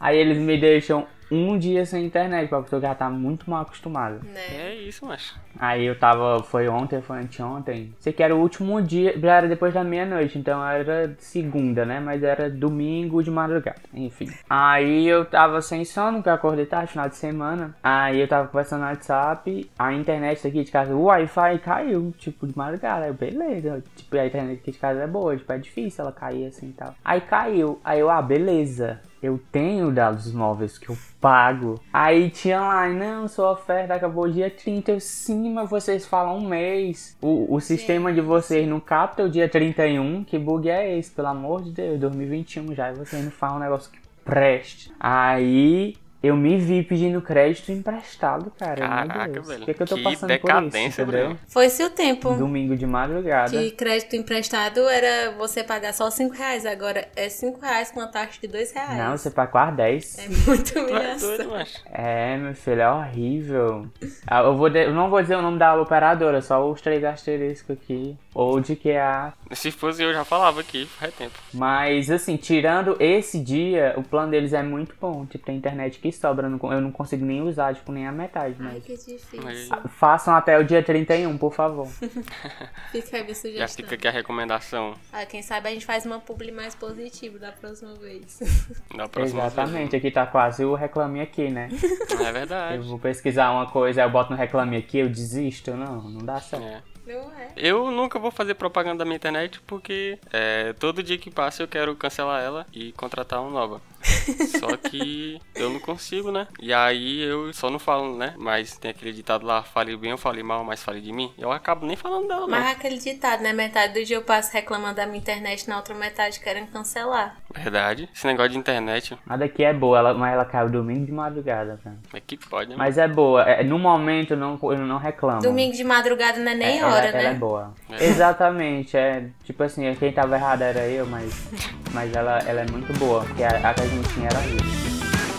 Aí 0.00 0.16
eles 0.16 0.38
me 0.38 0.58
deixam 0.58 1.06
um 1.30 1.58
dia 1.58 1.84
sem 1.84 2.06
internet, 2.06 2.48
porque 2.48 2.74
eu 2.74 2.80
já 2.80 2.94
tá 2.94 3.10
muito 3.10 3.50
mal 3.50 3.62
acostumado. 3.62 4.24
Né? 4.24 4.70
É 4.70 4.74
isso, 4.74 5.04
mas. 5.04 5.34
Aí 5.58 5.84
eu 5.84 5.98
tava, 5.98 6.42
foi 6.42 6.68
ontem, 6.68 7.02
foi 7.02 7.18
anteontem. 7.18 7.92
Sei 7.98 8.12
que 8.12 8.22
era 8.22 8.34
o 8.34 8.40
último 8.40 8.80
dia, 8.80 9.18
já 9.18 9.36
era 9.36 9.48
depois 9.48 9.74
da 9.74 9.82
meia-noite, 9.84 10.38
então 10.38 10.66
era 10.66 11.14
segunda, 11.18 11.84
né? 11.84 12.00
Mas 12.00 12.22
era 12.22 12.48
domingo 12.48 13.22
de 13.22 13.30
madrugada, 13.30 13.80
enfim. 13.92 14.30
Aí 14.48 15.06
eu 15.06 15.24
tava 15.24 15.60
sem 15.60 15.84
sono, 15.84 16.22
que 16.22 16.28
eu 16.28 16.32
acordei 16.32 16.64
tarde, 16.64 16.92
final 16.92 17.08
de 17.08 17.16
semana. 17.16 17.74
Aí 17.82 18.20
eu 18.20 18.28
tava 18.28 18.48
conversando 18.48 18.80
no 18.80 18.86
WhatsApp, 18.86 19.70
a 19.78 19.92
internet 19.92 20.42
daqui 20.42 20.64
de 20.64 20.70
casa, 20.70 20.94
o 20.94 21.04
Wi-Fi 21.04 21.58
caiu, 21.58 22.14
tipo, 22.18 22.46
de 22.46 22.56
madrugada. 22.56 23.04
Aí 23.04 23.10
eu, 23.10 23.14
beleza, 23.14 23.82
tipo, 23.96 24.16
a 24.16 24.26
internet 24.26 24.60
aqui 24.60 24.70
de 24.70 24.78
casa 24.78 25.02
é 25.02 25.06
boa, 25.06 25.36
tipo, 25.36 25.52
é 25.52 25.58
difícil 25.58 26.04
ela 26.04 26.12
cair 26.12 26.46
assim 26.46 26.68
e 26.68 26.72
tal. 26.72 26.94
Aí 27.04 27.20
caiu, 27.20 27.80
aí 27.84 28.00
eu, 28.00 28.08
ah, 28.08 28.22
beleza. 28.22 29.00
Eu 29.22 29.40
tenho 29.50 29.90
dados 29.90 30.32
móveis 30.32 30.78
que 30.78 30.88
eu 30.88 30.96
pago. 31.20 31.80
Aí 31.92 32.30
tinha 32.30 32.60
lá, 32.60 32.88
não, 32.88 33.26
sua 33.26 33.52
oferta 33.52 33.94
acabou 33.94 34.30
dia 34.30 34.50
30. 34.50 34.92
Eu, 34.92 35.00
sim, 35.00 35.52
mas 35.52 35.68
vocês 35.68 36.06
falam 36.06 36.38
um 36.38 36.48
mês. 36.48 37.16
O, 37.20 37.54
o 37.54 37.60
sistema 37.60 38.12
de 38.12 38.20
vocês 38.20 38.68
não 38.68 38.80
capta 38.80 39.24
o 39.24 39.28
dia 39.28 39.48
31. 39.48 40.24
Que 40.24 40.38
bug 40.38 40.68
é 40.68 40.98
esse? 40.98 41.10
Pelo 41.10 41.28
amor 41.28 41.62
de 41.62 41.72
Deus, 41.72 42.00
2021 42.00 42.74
já. 42.74 42.90
E 42.90 42.94
vocês 42.94 43.24
não 43.24 43.30
falam 43.30 43.56
um 43.56 43.60
negócio 43.60 43.90
que 43.90 43.98
preste. 44.24 44.92
Aí 45.00 45.96
eu 46.22 46.36
me 46.36 46.56
vi 46.58 46.82
pedindo 46.82 47.20
crédito 47.22 47.70
emprestado, 47.70 48.50
cara. 48.58 48.80
Meu 48.80 48.88
Caraca, 49.08 49.32
Deus. 49.32 49.46
velho. 49.46 49.58
Por 49.60 49.66
que, 49.66 49.74
que 49.74 49.82
eu 49.82 49.86
tô 49.86 49.94
Que 49.96 50.02
passando 50.02 50.20
por 50.20 50.34
isso, 50.34 50.46
decadência, 50.46 51.02
entendeu? 51.02 51.24
Bruno. 51.26 51.40
Foi-se 51.48 51.84
o 51.84 51.90
tempo 51.90 52.34
Domingo 52.34 52.76
de 52.76 52.86
madrugada. 52.86 53.50
que 53.50 53.70
crédito 53.72 54.16
emprestado 54.16 54.88
era 54.88 55.32
você 55.36 55.62
pagar 55.62 55.92
só 55.94 56.10
5 56.10 56.34
reais. 56.34 56.66
Agora 56.66 57.06
é 57.14 57.28
5 57.28 57.60
reais 57.60 57.90
com 57.90 58.00
uma 58.00 58.08
taxa 58.08 58.40
de 58.40 58.48
2 58.48 58.72
reais. 58.72 58.98
Não, 58.98 59.16
você 59.16 59.30
paga 59.30 59.50
quase 59.52 59.76
10. 59.76 60.18
É 60.18 60.28
muita 60.48 60.72
Tu 60.72 60.78
é 60.78 60.82
humilhação. 60.82 61.56
É, 61.92 62.36
meu 62.36 62.54
filho, 62.54 62.80
é 62.80 62.90
horrível. 62.90 63.86
Ah, 64.26 64.40
Eu, 64.42 64.56
vou 64.56 64.68
de- 64.68 64.84
eu 64.84 64.92
não 64.92 65.08
vou 65.10 65.20
dizer 65.22 65.36
o 65.36 65.42
nome 65.42 65.58
da 65.58 65.74
operadora, 65.80 66.40
só 66.42 66.68
os 66.68 66.80
três 66.80 67.02
asteriscos 67.04 67.76
aqui. 67.76 68.16
Ou 68.34 68.60
de 68.60 68.76
que 68.76 68.90
é 68.90 69.00
a. 69.00 69.32
Se 69.52 69.70
fosse 69.70 70.02
eu 70.02 70.12
já 70.12 70.24
falava 70.24 70.60
aqui, 70.60 70.86
faz 70.86 71.12
tempo. 71.14 71.32
Mas, 71.52 72.10
assim, 72.10 72.36
tirando 72.36 72.96
esse 73.00 73.40
dia, 73.40 73.94
o 73.96 74.02
plano 74.02 74.30
deles 74.30 74.52
é 74.52 74.62
muito 74.62 74.94
bom. 75.00 75.26
Tipo, 75.26 75.46
tem 75.46 75.56
internet 75.56 75.98
que 75.98 76.07
sobra. 76.12 76.46
eu 76.46 76.50
não- 76.50 76.72
Eu 76.72 76.92
consigo 76.92 77.24
nem 77.24 77.42
usar, 77.42 77.74
tipo, 77.74 77.90
nem 77.92 78.06
a 78.06 78.12
metade. 78.12 78.56
Ai, 78.60 78.74
Mas... 78.74 78.84
que 78.84 78.92
difícil. 78.96 79.42
Façam 79.88 80.34
até 80.34 80.58
o 80.58 80.64
dia 80.64 80.82
31, 80.82 81.36
por 81.38 81.52
favor. 81.52 81.86
Fica 82.92 83.16
aí 83.18 83.22
a 83.22 83.26
já 83.28 83.34
sugestão. 83.34 83.84
fica 83.84 83.94
aqui 83.94 84.08
a 84.08 84.10
recomendação 84.10 84.94
Ah, 85.12 85.24
quem 85.26 85.42
sabe 85.42 85.68
a 85.68 85.72
gente 85.72 85.84
faz 85.86 86.04
uma 86.06 86.18
publi 86.20 86.50
mais 86.52 86.74
positiva 86.74 87.38
da 87.38 87.52
próxima 87.52 87.94
vez. 87.94 88.38
da 88.96 89.08
próxima 89.08 89.46
Exatamente, 89.46 89.96
aqui 89.96 90.10
tá 90.10 90.26
quase 90.26 90.64
o 90.64 90.74
reclame 90.74 91.20
aqui, 91.20 91.48
né? 91.48 91.68
vez. 91.68 91.82
É 92.18 92.28
Eu 92.28 92.32
verdade. 92.32 92.78
vou 92.88 92.98
pesquisar 92.98 93.50
uma 93.52 93.66
coisa, 93.70 94.02
eu 94.02 94.10
boto 94.10 94.30
no 94.30 94.36
reclame 94.36 94.76
aqui, 94.76 94.98
eu 94.98 95.08
desisto. 95.08 95.72
Não, 95.74 96.02
não 96.02 96.24
dá 96.24 96.40
certo. 96.40 96.64
É. 96.64 96.82
Não 97.06 97.32
é? 97.32 97.48
Eu 97.56 97.90
nunca 97.90 98.18
vou 98.18 98.30
fazer 98.30 98.54
propaganda 98.54 98.98
da 98.98 99.04
minha 99.06 99.16
internet 99.16 99.60
porque 99.66 100.18
é, 100.30 100.74
todo 100.74 101.02
dia 101.02 101.16
que 101.16 101.30
passa 101.30 101.62
eu 101.62 101.68
quero 101.68 101.96
cancelar 101.96 102.42
ela 102.42 102.66
e 102.70 102.92
contratar 102.92 103.40
uma 103.40 103.50
nova. 103.50 103.80
Só 104.58 104.76
que 104.76 105.40
eu 105.54 105.70
não 105.70 105.80
consigo, 105.80 106.30
né? 106.30 106.46
E 106.60 106.72
aí 106.72 107.20
eu 107.22 107.52
só 107.52 107.70
não 107.70 107.78
falo, 107.78 108.16
né? 108.16 108.34
Mas 108.38 108.76
tem 108.76 108.90
aquele 108.90 109.12
ditado 109.12 109.46
lá, 109.46 109.62
fale 109.62 109.96
bem 109.96 110.12
ou 110.12 110.18
fale 110.18 110.42
mal, 110.42 110.64
mas 110.64 110.82
fale 110.82 111.00
de 111.00 111.12
mim. 111.12 111.32
Eu 111.38 111.52
acabo 111.52 111.86
nem 111.86 111.96
falando 111.96 112.28
dela. 112.28 112.46
Mas 112.46 112.72
aquele 112.72 112.98
ditado, 112.98 113.42
né? 113.42 113.52
Metade 113.52 113.94
do 113.94 114.04
dia 114.04 114.16
eu 114.16 114.22
passo 114.22 114.52
reclamando 114.52 114.96
da 114.96 115.06
minha 115.06 115.18
internet, 115.18 115.68
na 115.68 115.76
outra 115.76 115.94
metade 115.94 116.40
querendo 116.40 116.70
cancelar. 116.70 117.36
Verdade. 117.54 118.08
Esse 118.14 118.26
negócio 118.26 118.50
de 118.52 118.58
internet, 118.58 119.16
A 119.26 119.36
daqui 119.36 119.64
é 119.64 119.72
boa, 119.72 119.98
ela, 119.98 120.14
mas 120.14 120.34
ela 120.34 120.44
caiu 120.44 120.68
domingo 120.68 121.06
de 121.06 121.12
madrugada, 121.12 121.80
cara. 121.82 121.96
é 122.12 122.20
que 122.20 122.36
pode, 122.36 122.70
né? 122.70 122.76
Mas 122.76 122.98
é 122.98 123.08
boa. 123.08 123.42
É, 123.42 123.62
no 123.64 123.78
momento 123.78 124.32
eu 124.32 124.36
não, 124.36 124.58
eu 124.62 124.78
não 124.78 124.98
reclamo. 124.98 125.40
Domingo 125.40 125.74
de 125.74 125.82
madrugada 125.84 126.38
não 126.38 126.52
é 126.52 126.54
nem 126.54 126.78
É, 126.80 126.84
hora, 126.84 127.06
ela, 127.06 127.12
né? 127.12 127.20
ela 127.24 127.28
é 127.30 127.34
boa. 127.34 127.74
É. 127.90 128.04
Exatamente, 128.04 128.96
é 128.96 129.28
tipo 129.44 129.62
assim, 129.62 129.94
quem 129.94 130.12
tava 130.12 130.36
errado 130.36 130.62
era 130.62 130.86
eu, 130.86 131.06
mas, 131.06 131.48
mas 131.92 132.14
ela, 132.14 132.38
ela 132.40 132.60
é 132.60 132.66
muito 132.70 132.92
boa, 132.98 133.24
porque 133.24 133.42
a, 133.42 133.48
a 133.48 133.74
que 133.74 133.80
a 133.80 133.86
gente 133.86 134.08
tinha 134.14 134.26
era 134.28 134.38
horrível. 134.38 134.66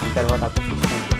Não 0.03 0.13
quero 0.13 0.27
voltar 0.27 0.49
pra 0.49 1.18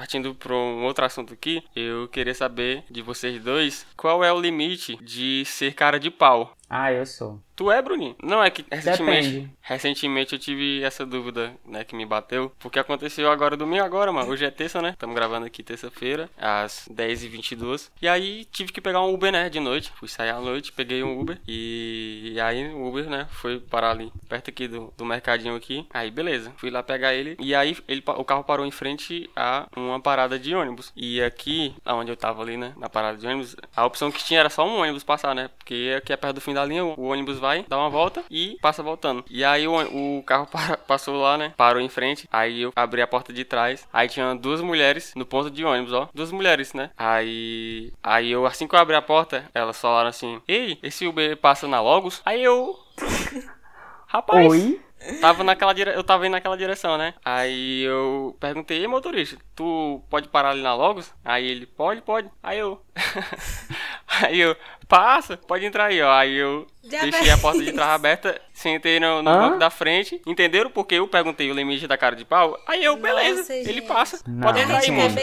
Partindo 0.00 0.34
para 0.34 0.54
um 0.54 0.84
outro 0.84 1.04
assunto 1.04 1.34
aqui, 1.34 1.62
eu 1.76 2.08
queria 2.08 2.32
saber 2.32 2.82
de 2.90 3.02
vocês 3.02 3.38
dois 3.44 3.86
qual 3.94 4.24
é 4.24 4.32
o 4.32 4.40
limite 4.40 4.96
de 5.02 5.44
ser 5.44 5.74
cara 5.74 6.00
de 6.00 6.10
pau. 6.10 6.56
Ah, 6.70 6.92
eu 6.92 7.04
sou. 7.04 7.40
Tu 7.56 7.70
é, 7.70 7.82
Bruninho? 7.82 8.16
Não, 8.22 8.42
é 8.42 8.48
que 8.48 8.64
recentemente, 8.70 9.28
Depende. 9.28 9.50
recentemente 9.60 10.32
eu 10.32 10.38
tive 10.38 10.82
essa 10.82 11.04
dúvida, 11.04 11.52
né, 11.66 11.84
que 11.84 11.94
me 11.94 12.06
bateu. 12.06 12.50
Porque 12.58 12.78
aconteceu 12.78 13.30
agora 13.30 13.54
domingo 13.54 13.84
agora, 13.84 14.10
mano. 14.10 14.30
Hoje 14.30 14.46
é 14.46 14.50
terça, 14.50 14.80
né? 14.80 14.92
Estamos 14.92 15.14
gravando 15.14 15.44
aqui 15.44 15.62
terça-feira, 15.62 16.30
às 16.38 16.88
10h22. 16.90 17.90
E 18.00 18.08
aí 18.08 18.46
tive 18.46 18.72
que 18.72 18.80
pegar 18.80 19.02
um 19.02 19.12
Uber, 19.12 19.30
né, 19.30 19.50
de 19.50 19.60
noite. 19.60 19.92
Fui 19.96 20.08
sair 20.08 20.30
à 20.30 20.40
noite, 20.40 20.72
peguei 20.72 21.02
um 21.02 21.20
Uber. 21.20 21.38
E, 21.46 22.32
e 22.34 22.40
aí 22.40 22.72
o 22.72 22.86
Uber, 22.86 23.10
né, 23.10 23.26
foi 23.30 23.60
parar 23.60 23.90
ali, 23.90 24.10
perto 24.26 24.48
aqui 24.48 24.66
do, 24.66 24.90
do 24.96 25.04
mercadinho 25.04 25.54
aqui. 25.54 25.86
Aí, 25.92 26.10
beleza. 26.10 26.52
Fui 26.56 26.70
lá 26.70 26.82
pegar 26.82 27.12
ele. 27.12 27.36
E 27.38 27.54
aí 27.54 27.76
ele, 27.86 28.02
o 28.06 28.24
carro 28.24 28.42
parou 28.42 28.64
em 28.64 28.70
frente 28.70 29.28
a 29.36 29.66
uma 29.76 30.00
parada 30.00 30.38
de 30.38 30.54
ônibus. 30.54 30.92
E 30.96 31.20
aqui, 31.20 31.74
onde 31.84 32.10
eu 32.10 32.16
tava 32.16 32.40
ali, 32.42 32.56
né, 32.56 32.72
na 32.78 32.88
parada 32.88 33.18
de 33.18 33.26
ônibus, 33.26 33.54
a 33.76 33.84
opção 33.84 34.10
que 34.10 34.24
tinha 34.24 34.40
era 34.40 34.48
só 34.48 34.66
um 34.66 34.80
ônibus 34.80 35.04
passar, 35.04 35.34
né? 35.34 35.50
Porque 35.58 35.94
aqui 35.98 36.10
é 36.10 36.16
perto 36.16 36.36
do 36.36 36.40
fim 36.40 36.54
da 36.54 36.59
da 36.60 36.64
linha, 36.66 36.84
o 36.84 37.04
ônibus 37.04 37.38
vai, 37.38 37.64
dá 37.66 37.78
uma 37.78 37.88
volta 37.88 38.22
e 38.30 38.58
passa 38.60 38.82
voltando. 38.82 39.24
E 39.28 39.44
aí 39.44 39.66
o, 39.66 40.18
o 40.18 40.22
carro 40.22 40.46
para, 40.50 40.76
passou 40.76 41.20
lá, 41.20 41.38
né? 41.38 41.54
Parou 41.56 41.80
em 41.80 41.88
frente. 41.88 42.28
Aí 42.30 42.62
eu 42.62 42.72
abri 42.76 43.00
a 43.00 43.06
porta 43.06 43.32
de 43.32 43.44
trás. 43.44 43.88
Aí 43.92 44.08
tinha 44.08 44.34
duas 44.34 44.60
mulheres 44.60 45.12
no 45.16 45.24
ponto 45.24 45.50
de 45.50 45.64
ônibus, 45.64 45.92
ó. 45.92 46.08
Duas 46.14 46.30
mulheres, 46.30 46.74
né? 46.74 46.90
Aí. 46.96 47.92
Aí 48.02 48.30
eu, 48.30 48.46
assim 48.46 48.66
que 48.66 48.74
eu 48.74 48.78
abri 48.78 48.94
a 48.94 49.02
porta, 49.02 49.44
elas 49.54 49.80
falaram 49.80 50.08
assim: 50.08 50.40
Ei, 50.46 50.78
esse 50.82 51.06
Uber 51.06 51.36
passa 51.36 51.66
na 51.66 51.80
Logos? 51.80 52.20
Aí 52.24 52.42
eu. 52.42 52.78
Rapaz. 54.06 54.46
Oi? 54.46 54.80
Tava 55.20 55.42
naquela 55.42 55.72
dire... 55.72 55.90
Eu 55.90 56.04
tava 56.04 56.26
indo 56.26 56.32
naquela 56.32 56.56
direção, 56.56 56.98
né? 56.98 57.14
Aí 57.24 57.82
eu 57.82 58.36
perguntei, 58.38 58.86
motorista, 58.86 59.38
tu 59.54 60.02
pode 60.10 60.28
parar 60.28 60.50
ali 60.50 60.60
na 60.60 60.74
Logos? 60.74 61.14
Aí 61.24 61.46
ele, 61.46 61.64
pode, 61.64 62.02
pode. 62.02 62.30
Aí 62.42 62.58
eu. 62.58 62.82
aí 64.22 64.38
eu, 64.38 64.54
passa, 64.90 65.36
pode 65.36 65.64
entrar 65.64 65.86
aí, 65.86 66.02
ó. 66.02 66.10
Aí 66.12 66.36
eu 66.36 66.66
Já 66.82 67.02
deixei 67.02 67.30
a 67.30 67.38
porta 67.38 67.62
de 67.62 67.72
trás 67.72 67.90
aberta, 67.92 68.40
sentei 68.52 68.98
no, 68.98 69.22
no 69.22 69.30
banco 69.30 69.58
da 69.58 69.70
frente. 69.70 70.20
Entenderam 70.26 70.68
porque 70.68 70.96
eu 70.96 71.06
perguntei 71.06 71.48
o 71.48 71.54
limite 71.54 71.86
da 71.86 71.96
cara 71.96 72.16
de 72.16 72.24
pau? 72.24 72.58
Aí 72.66 72.84
eu, 72.84 72.96
beleza, 72.96 73.38
Nossa, 73.38 73.54
ele 73.54 73.72
gente. 73.74 73.86
passa. 73.86 74.20
Não, 74.26 74.40
pode 74.40 74.58
entrar 74.58 74.78
aí, 74.78 74.90
moço. 74.90 75.16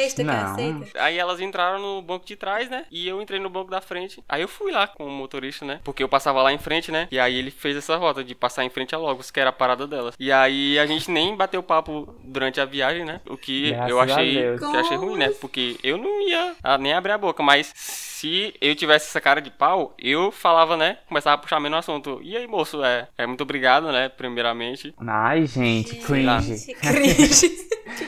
aceita. 0.45 0.85
Aí 0.95 1.17
elas 1.17 1.41
entraram 1.41 1.79
no 1.79 2.01
banco 2.01 2.25
de 2.25 2.37
trás, 2.37 2.69
né? 2.69 2.85
E 2.89 3.05
eu 3.05 3.21
entrei 3.21 3.41
no 3.41 3.49
banco 3.49 3.69
da 3.69 3.81
frente. 3.81 4.23
Aí 4.29 4.41
eu 4.41 4.47
fui 4.47 4.71
lá 4.71 4.87
com 4.87 5.05
o 5.05 5.11
motorista, 5.11 5.65
né? 5.65 5.81
Porque 5.83 6.01
eu 6.01 6.07
passava 6.07 6.41
lá 6.41 6.53
em 6.53 6.57
frente, 6.57 6.89
né? 6.89 7.09
E 7.11 7.19
aí 7.19 7.35
ele 7.35 7.51
fez 7.51 7.75
essa 7.75 7.97
rota 7.97 8.23
de 8.23 8.33
passar 8.33 8.63
em 8.63 8.69
frente 8.69 8.95
a 8.95 8.97
Logos, 8.97 9.29
que 9.29 9.39
era 9.39 9.49
a 9.49 9.53
parada 9.53 9.85
delas. 9.85 10.15
E 10.17 10.31
aí 10.31 10.79
a 10.79 10.85
gente 10.85 11.11
nem 11.11 11.35
bateu 11.35 11.61
papo 11.61 12.15
durante 12.23 12.61
a 12.61 12.65
viagem, 12.65 13.03
né? 13.03 13.19
O 13.29 13.35
que 13.35 13.71
Graças 13.71 13.89
eu 13.89 13.99
achei, 13.99 14.57
que 14.57 14.63
eu 14.63 14.79
achei 14.79 14.97
ruim, 14.97 15.17
né? 15.17 15.29
Porque 15.41 15.77
eu 15.83 15.97
não 15.97 16.21
ia 16.21 16.55
ah, 16.63 16.77
nem 16.77 16.93
abrir 16.93 17.11
a 17.11 17.17
boca, 17.17 17.43
mas 17.43 17.73
se 17.75 18.55
eu 18.59 18.75
tivesse 18.75 19.07
essa 19.07 19.21
cara 19.21 19.39
de 19.39 19.51
pau, 19.57 19.93
eu 19.97 20.31
falava, 20.31 20.77
né? 20.77 20.99
Começava 21.07 21.35
a 21.35 21.37
puxar 21.37 21.59
menos 21.59 21.79
assunto. 21.79 22.19
E 22.23 22.35
aí, 22.35 22.47
moço, 22.47 22.83
é, 22.83 23.07
é 23.17 23.25
muito 23.25 23.41
obrigado, 23.41 23.91
né? 23.91 24.09
Primeiramente. 24.09 24.93
Ai, 24.97 25.45
gente, 25.45 25.95
cringe. 25.95 26.73
Cringe. 26.75 27.67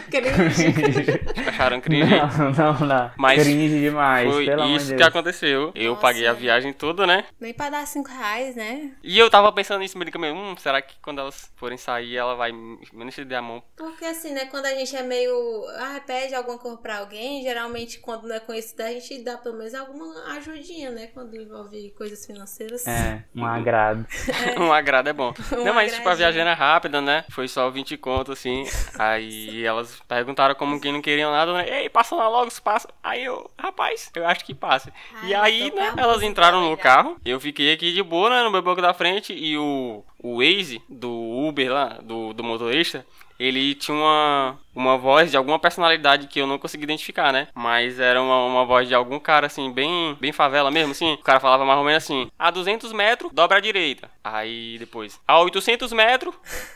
Que 0.09 0.21
cringe. 0.21 1.21
Acharam 1.47 1.81
cringe. 1.81 2.09
Não, 2.09 2.51
não, 2.51 2.87
não. 2.87 3.11
Mas 3.17 3.41
cringe 3.41 3.79
demais, 3.79 4.31
Foi 4.31 4.45
isso 4.75 4.95
que 4.95 5.03
aconteceu. 5.03 5.71
Eu 5.73 5.91
Nossa. 5.91 6.01
paguei 6.01 6.27
a 6.27 6.33
viagem 6.33 6.73
toda, 6.73 7.07
né? 7.07 7.25
Nem 7.39 7.53
pra 7.53 7.69
dar 7.69 7.85
cinco 7.87 8.09
reais, 8.09 8.55
né? 8.55 8.91
E 9.03 9.17
eu 9.17 9.29
tava 9.29 9.51
pensando 9.51 9.79
nisso 9.79 9.97
meio 9.97 10.09
do 10.09 10.13
caminho. 10.13 10.35
Hum, 10.35 10.55
será 10.57 10.81
que 10.81 10.95
quando 11.01 11.19
elas 11.19 11.51
forem 11.55 11.77
sair, 11.77 12.17
ela 12.17 12.35
vai 12.35 12.51
menos 12.51 13.09
estender 13.09 13.37
a 13.37 13.41
mão? 13.41 13.63
Porque 13.75 14.05
assim, 14.05 14.31
né, 14.31 14.45
quando 14.45 14.65
a 14.65 14.75
gente 14.75 14.95
é 14.95 15.03
meio. 15.03 15.65
Ah, 15.77 16.01
pede 16.05 16.35
alguma 16.35 16.57
coisa 16.57 16.77
pra 16.77 16.99
alguém, 16.99 17.41
geralmente 17.41 17.99
quando 17.99 18.27
não 18.27 18.35
é 18.35 18.39
conhecido, 18.39 18.81
a 18.81 18.91
gente 18.91 19.23
dá 19.23 19.37
pelo 19.37 19.57
menos 19.57 19.73
alguma 19.73 20.35
ajudinha, 20.35 20.91
né? 20.91 21.07
Quando 21.07 21.33
envolve 21.41 21.91
coisas 21.97 22.25
financeiras. 22.25 22.85
É, 22.87 23.23
um 23.35 23.45
agrado. 23.45 24.05
um 24.57 24.71
agrado 24.71 25.07
é 25.07 25.13
bom. 25.13 25.33
Um 25.53 25.63
não, 25.63 25.73
mas 25.73 25.93
tipo, 25.93 26.07
a 26.07 26.11
agradinho. 26.11 26.17
viagem 26.17 26.41
era 26.41 26.53
rápida, 26.53 27.01
né? 27.01 27.25
Foi 27.29 27.47
só 27.47 27.69
20 27.69 27.97
conto, 27.97 28.31
assim. 28.31 28.63
Aí 28.97 29.65
elas 29.65 29.99
perguntaram 30.07 30.55
como 30.55 30.79
quem 30.79 30.93
não 30.93 31.01
queriam 31.01 31.31
nada, 31.31 31.53
né? 31.53 31.81
Ei, 31.81 31.89
passa 31.89 32.15
lá 32.15 32.27
logo, 32.27 32.51
passa. 32.61 32.87
Aí 33.03 33.23
eu, 33.23 33.49
rapaz, 33.57 34.11
eu 34.15 34.25
acho 34.27 34.45
que 34.45 34.53
passa. 34.53 34.91
e 35.23 35.33
Ai, 35.33 35.61
aí, 35.61 35.71
tô 35.71 35.77
né, 35.77 35.93
elas 35.97 36.23
entraram 36.23 36.61
no 36.69 36.77
carro. 36.77 37.17
Eu 37.25 37.39
fiquei 37.39 37.73
aqui 37.73 37.93
de 37.93 38.03
boa, 38.03 38.29
né, 38.29 38.43
no 38.43 38.51
meu 38.51 38.61
banco 38.61 38.81
da 38.81 38.93
frente. 38.93 39.33
E 39.33 39.57
o, 39.57 40.03
o 40.21 40.37
Waze 40.37 40.81
do 40.89 41.11
Uber 41.11 41.71
lá, 41.71 41.99
do, 42.01 42.33
do 42.33 42.43
motorista, 42.43 43.05
ele 43.39 43.73
tinha 43.73 43.95
uma, 43.95 44.59
uma 44.79 44.97
voz 44.97 45.29
de 45.29 45.35
alguma 45.37 45.59
personalidade 45.59 46.27
que 46.27 46.39
eu 46.39 46.47
não 46.47 46.57
consegui 46.57 46.83
identificar, 46.85 47.33
né? 47.33 47.47
Mas 47.53 47.99
era 47.99 48.21
uma, 48.21 48.45
uma 48.45 48.65
voz 48.65 48.87
de 48.87 48.95
algum 48.95 49.19
cara, 49.19 49.47
assim, 49.47 49.71
bem, 49.71 50.17
bem 50.19 50.31
favela 50.31 50.71
mesmo, 50.71 50.91
assim. 50.91 51.13
O 51.13 51.17
cara 51.17 51.39
falava 51.39 51.65
mais 51.65 51.77
ou 51.77 51.83
menos 51.85 52.03
assim: 52.03 52.31
a 52.39 52.49
200 52.49 52.93
metros, 52.93 53.31
dobra 53.33 53.57
à 53.57 53.61
direita. 53.61 54.09
Aí 54.23 54.77
depois, 54.79 55.19
a 55.27 55.39
800 55.39 55.91
metros, 55.91 56.33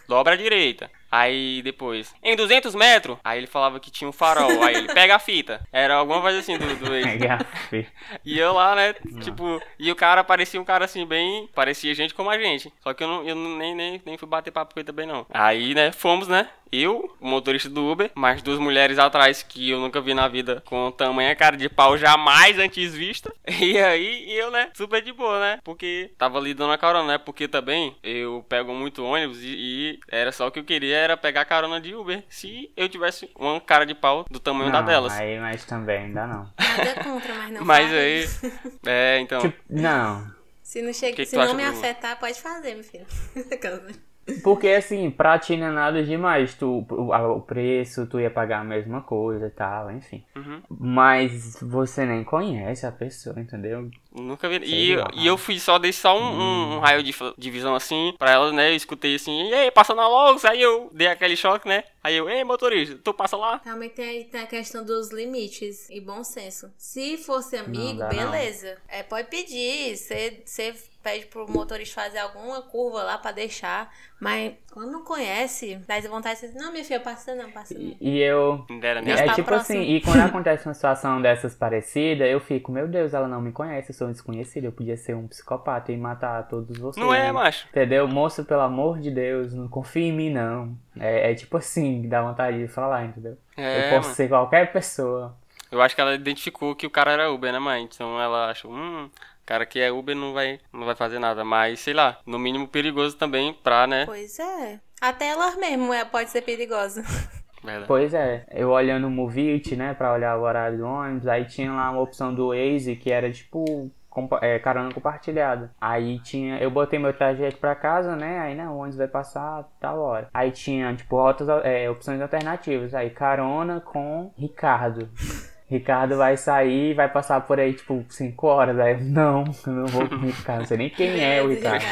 dobra 0.07 0.33
à 0.33 0.37
direita. 0.37 0.91
Aí 1.15 1.61
depois, 1.61 2.11
em 2.23 2.35
200 2.35 2.73
metros, 2.73 3.17
aí 3.23 3.37
ele 3.37 3.45
falava 3.45 3.79
que 3.79 3.91
tinha 3.91 4.09
um 4.09 4.11
farol. 4.11 4.63
Aí 4.63 4.73
ele 4.75 4.91
pega 4.91 5.15
a 5.15 5.19
fita. 5.19 5.61
Era 5.71 5.93
alguma 5.93 6.19
coisa 6.21 6.39
assim 6.39 6.57
do, 6.57 6.65
do 6.75 6.89
Waze. 6.89 7.17
Gafe. 7.17 7.87
E 8.25 8.39
eu 8.39 8.53
lá, 8.53 8.73
né, 8.75 8.93
tipo, 9.21 9.61
e 9.77 9.91
o 9.91 9.95
cara 9.95 10.23
parecia 10.23 10.59
um 10.59 10.65
cara 10.65 10.85
assim, 10.85 11.05
bem. 11.05 11.47
Parecia 11.53 11.93
gente 11.93 12.15
como 12.15 12.31
a 12.31 12.37
gente. 12.39 12.73
Só 12.81 12.93
que 12.95 13.03
eu, 13.03 13.07
não, 13.07 13.23
eu 13.27 13.35
não- 13.35 13.57
nem, 13.57 13.75
nem, 13.75 14.01
nem 14.03 14.17
fui 14.17 14.27
bater 14.27 14.49
papo 14.49 14.73
com 14.73 14.79
ele 14.79 14.87
também, 14.87 15.05
não. 15.05 15.25
Aí, 15.31 15.75
né, 15.75 15.91
fomos, 15.91 16.27
né? 16.27 16.49
Eu, 16.71 17.15
o 17.21 17.27
motorista 17.27 17.69
do 17.69 17.92
Uber, 17.93 18.11
mais 18.15 18.41
duas 18.41 18.59
mulheres 18.59 18.99
atrás 18.99 19.41
que 19.41 19.69
eu 19.69 19.79
nunca 19.79 20.01
vi 20.01 20.13
na 20.13 20.27
vida 20.27 20.61
com 20.65 20.91
tamanha 20.91 21.35
cara 21.35 21.55
de 21.55 21.69
pau 21.69 21.97
jamais 21.97 22.59
antes 22.59 22.93
vista. 22.93 23.33
E 23.63 23.77
aí, 23.77 24.29
eu, 24.31 24.51
né, 24.51 24.69
super 24.73 25.01
de 25.01 25.13
boa, 25.13 25.39
né? 25.39 25.59
Porque 25.63 26.11
tava 26.17 26.37
ali 26.37 26.53
dando 26.53 26.73
a 26.73 26.77
carona, 26.77 27.13
né? 27.13 27.17
Porque 27.17 27.47
também 27.47 27.95
eu 28.03 28.45
pego 28.49 28.73
muito 28.73 29.03
ônibus 29.03 29.39
e, 29.41 29.47
e 29.55 29.99
era 30.09 30.31
só 30.31 30.47
o 30.47 30.51
que 30.51 30.59
eu 30.59 30.63
queria 30.63 30.97
era 30.97 31.15
pegar 31.15 31.45
carona 31.45 31.79
de 31.79 31.95
Uber. 31.95 32.23
Se 32.27 32.71
eu 32.75 32.89
tivesse 32.89 33.29
uma 33.35 33.59
cara 33.61 33.85
de 33.85 33.93
pau 33.95 34.25
do 34.29 34.39
tamanho 34.39 34.71
da 34.71 34.79
Não, 34.79 34.87
delas. 34.87 35.13
Aí, 35.13 35.39
mas 35.39 35.63
também 35.65 36.05
ainda 36.05 36.27
não. 36.27 36.49
Nada 36.59 37.03
contra, 37.03 37.33
mas 37.35 37.51
não 37.51 37.63
Mas 37.65 37.89
faz. 37.89 38.43
aí. 38.43 38.51
É, 38.85 39.19
então. 39.19 39.41
Tipo, 39.41 39.57
não. 39.69 40.31
Se 40.61 40.81
não, 40.81 40.93
chega, 40.93 41.15
Que 41.15 41.23
que 41.23 41.29
se 41.29 41.35
não 41.35 41.53
me 41.53 41.63
afetar, 41.63 42.19
pode 42.19 42.41
fazer, 42.41 42.73
meu 42.75 42.83
filho. 42.83 43.05
Porque 44.43 44.69
assim, 44.69 45.11
pra 45.11 45.37
ti 45.37 45.57
não 45.57 45.67
é 45.67 45.71
nada 45.71 46.03
demais. 46.03 46.53
Tu, 46.53 46.85
o, 46.89 47.41
preço, 47.41 48.07
tu 48.07 48.19
ia 48.19 48.29
pagar 48.29 48.61
a 48.61 48.63
mesma 48.63 49.01
coisa 49.01 49.47
e 49.47 49.51
tal, 49.51 49.91
enfim. 49.91 50.23
Uhum. 50.35 50.61
Mas 50.69 51.59
você 51.61 52.05
nem 52.05 52.23
conhece 52.23 52.85
a 52.85 52.91
pessoa, 52.91 53.39
entendeu? 53.39 53.89
Nunca 54.15 54.47
vi. 54.47 54.59
Sei 54.59 54.91
E, 54.91 54.95
lá. 54.95 55.07
e 55.13 55.25
eu 55.25 55.37
fui 55.37 55.59
só, 55.59 55.79
dei 55.79 55.91
só 55.91 56.17
um, 56.17 56.23
um- 56.23 56.75
um 56.75 56.79
raio 56.79 57.01
de, 57.01 57.13
de 57.37 57.51
visão 57.51 57.73
assim 57.75 58.13
pra 58.17 58.31
ela, 58.31 58.51
né? 58.51 58.71
Eu 58.71 58.75
escutei 58.75 59.15
assim, 59.15 59.49
e 59.49 59.53
aí, 59.53 59.71
passa 59.71 59.95
na 59.95 60.07
Logos. 60.07 60.45
Aí 60.45 60.61
eu 60.61 60.89
dei 60.93 61.07
aquele 61.07 61.35
choque, 61.35 61.67
né? 61.67 61.83
Aí 62.03 62.15
eu, 62.15 62.29
ei, 62.29 62.43
motorista, 62.43 62.99
tu 63.03 63.13
passa 63.13 63.37
lá? 63.37 63.59
Também 63.59 63.89
tem, 63.89 64.25
tem 64.25 64.41
a 64.41 64.47
questão 64.47 64.83
dos 64.83 65.09
limites 65.11 65.89
e 65.89 65.99
bom 66.01 66.23
senso. 66.23 66.71
Se 66.77 67.17
fosse 67.17 67.55
amigo, 67.57 67.99
dá, 67.99 68.09
não. 68.11 68.31
beleza. 68.31 68.77
É, 68.87 69.01
pode 69.03 69.29
pedir. 69.29 69.95
Você 69.97 70.41
você 70.45 70.75
pede 71.01 71.25
pro 71.25 71.49
motorista 71.49 72.01
fazer 72.01 72.19
alguma 72.19 72.61
curva 72.61 73.03
lá 73.03 73.17
pra 73.17 73.31
deixar. 73.31 73.93
Mas 74.19 74.53
quando 74.71 74.89
não 74.91 75.03
conhece, 75.03 75.75
dá 75.87 75.95
essa 75.95 76.07
vontade 76.09 76.39
de 76.39 76.47
dizer, 76.47 76.59
não, 76.59 76.71
minha 76.71 76.83
filha, 76.83 76.99
passa 76.99 77.35
não, 77.35 77.51
passa 77.51 77.73
não. 77.73 77.81
E, 77.81 77.97
e 77.99 78.19
eu. 78.21 78.65
Não 78.69 78.79
era 78.81 79.01
nem 79.01 79.13
Deus 79.13 79.19
É 79.21 79.25
tá 79.25 79.33
tipo 79.35 79.47
próximo. 79.47 79.79
assim, 79.81 79.91
e 79.95 80.01
quando 80.01 80.21
acontece 80.21 80.65
uma 80.65 80.73
situação 80.73 81.21
dessas 81.21 81.55
parecida, 81.55 82.25
eu 82.25 82.39
fico, 82.39 82.71
meu 82.71 82.87
Deus, 82.87 83.13
ela 83.13 83.27
não 83.27 83.41
me 83.41 83.51
conhece, 83.51 83.91
eu 83.91 83.95
desconhecido, 84.11 84.65
eu 84.65 84.71
podia 84.71 84.97
ser 84.97 85.15
um 85.15 85.27
psicopata 85.27 85.91
e 85.91 85.97
matar 85.97 86.47
todos 86.47 86.77
vocês. 86.77 87.05
Não 87.05 87.13
é, 87.13 87.31
macho. 87.31 87.67
Entendeu? 87.69 88.07
Moço, 88.07 88.45
pelo 88.45 88.61
amor 88.61 88.99
de 88.99 89.11
Deus, 89.11 89.53
não 89.53 89.67
confia 89.67 90.07
em 90.07 90.11
mim, 90.11 90.29
não. 90.29 90.77
É, 90.99 91.31
é 91.31 91.35
tipo 91.35 91.57
assim, 91.57 92.07
dá 92.07 92.21
vontade 92.21 92.59
de 92.59 92.67
falar, 92.67 93.05
entendeu? 93.05 93.37
É, 93.57 93.87
eu 93.87 93.89
posso 93.95 94.07
mano. 94.07 94.15
ser 94.15 94.29
qualquer 94.29 94.71
pessoa. 94.71 95.35
Eu 95.71 95.81
acho 95.81 95.95
que 95.95 96.01
ela 96.01 96.13
identificou 96.13 96.75
que 96.75 96.85
o 96.85 96.91
cara 96.91 97.11
era 97.11 97.31
Uber, 97.31 97.51
né, 97.51 97.59
mãe? 97.59 97.83
Então 97.83 98.21
ela 98.21 98.51
achou, 98.51 98.71
hum, 98.71 99.09
cara 99.45 99.65
que 99.65 99.79
é 99.79 99.91
Uber 99.91 100.15
não 100.15 100.33
vai, 100.33 100.59
não 100.71 100.85
vai 100.85 100.95
fazer 100.95 101.19
nada. 101.19 101.43
Mas, 101.43 101.79
sei 101.79 101.93
lá, 101.93 102.19
no 102.25 102.37
mínimo 102.37 102.67
perigoso 102.67 103.17
também 103.17 103.53
pra, 103.53 103.87
né? 103.87 104.05
Pois 104.05 104.37
é. 104.39 104.79
Até 105.01 105.27
ela 105.27 105.55
mesmo 105.57 105.93
é, 105.93 106.05
pode 106.05 106.29
ser 106.29 106.41
perigosa. 106.41 107.03
Verdade. 107.63 107.87
Pois 107.87 108.13
é, 108.13 108.45
eu 108.51 108.69
olhando 108.69 109.07
o 109.07 109.11
Movit, 109.11 109.75
né, 109.75 109.93
pra 109.93 110.13
olhar 110.13 110.37
o 110.37 110.41
horário 110.43 110.77
do 110.77 110.85
ônibus, 110.85 111.27
aí 111.27 111.45
tinha 111.45 111.71
lá 111.71 111.89
uma 111.91 112.01
opção 112.01 112.33
do 112.33 112.49
Waze 112.49 112.95
que 112.95 113.11
era 113.11 113.31
tipo 113.31 113.89
compa- 114.09 114.39
é, 114.43 114.59
carona 114.59 114.91
compartilhada. 114.93 115.71
Aí 115.79 116.19
tinha, 116.19 116.57
eu 116.59 116.69
botei 116.69 116.99
meu 116.99 117.13
trajeto 117.13 117.57
pra 117.57 117.73
casa, 117.73 118.15
né, 118.15 118.39
aí 118.39 118.55
não, 118.55 118.73
o 118.75 118.77
ônibus 118.79 118.97
vai 118.97 119.07
passar 119.07 119.67
tal 119.79 119.99
hora. 119.99 120.27
Aí 120.33 120.51
tinha, 120.51 120.93
tipo, 120.95 121.15
rotas, 121.15 121.47
é, 121.63 121.89
opções 121.89 122.21
alternativas, 122.21 122.93
aí 122.93 123.09
carona 123.09 123.79
com 123.81 124.31
Ricardo. 124.37 125.09
Ricardo 125.73 126.17
vai 126.17 126.37
sair, 126.37 126.93
vai 126.93 127.09
passar 127.11 127.41
por 127.41 127.59
aí, 127.59 127.73
tipo, 127.73 128.05
5 128.09 128.47
horas. 128.47 128.79
Aí 128.79 128.93
eu, 128.93 128.99
não, 129.01 129.43
eu 129.67 129.73
não 129.73 129.85
vou 129.87 130.07
com 130.07 130.15
o 130.15 130.19
Ricardo, 130.19 130.59
não 130.61 130.65
sei 130.67 130.77
nem 130.77 130.89
quem 130.89 131.19
é 131.23 131.41
o 131.41 131.49
Ricardo. 131.49 131.83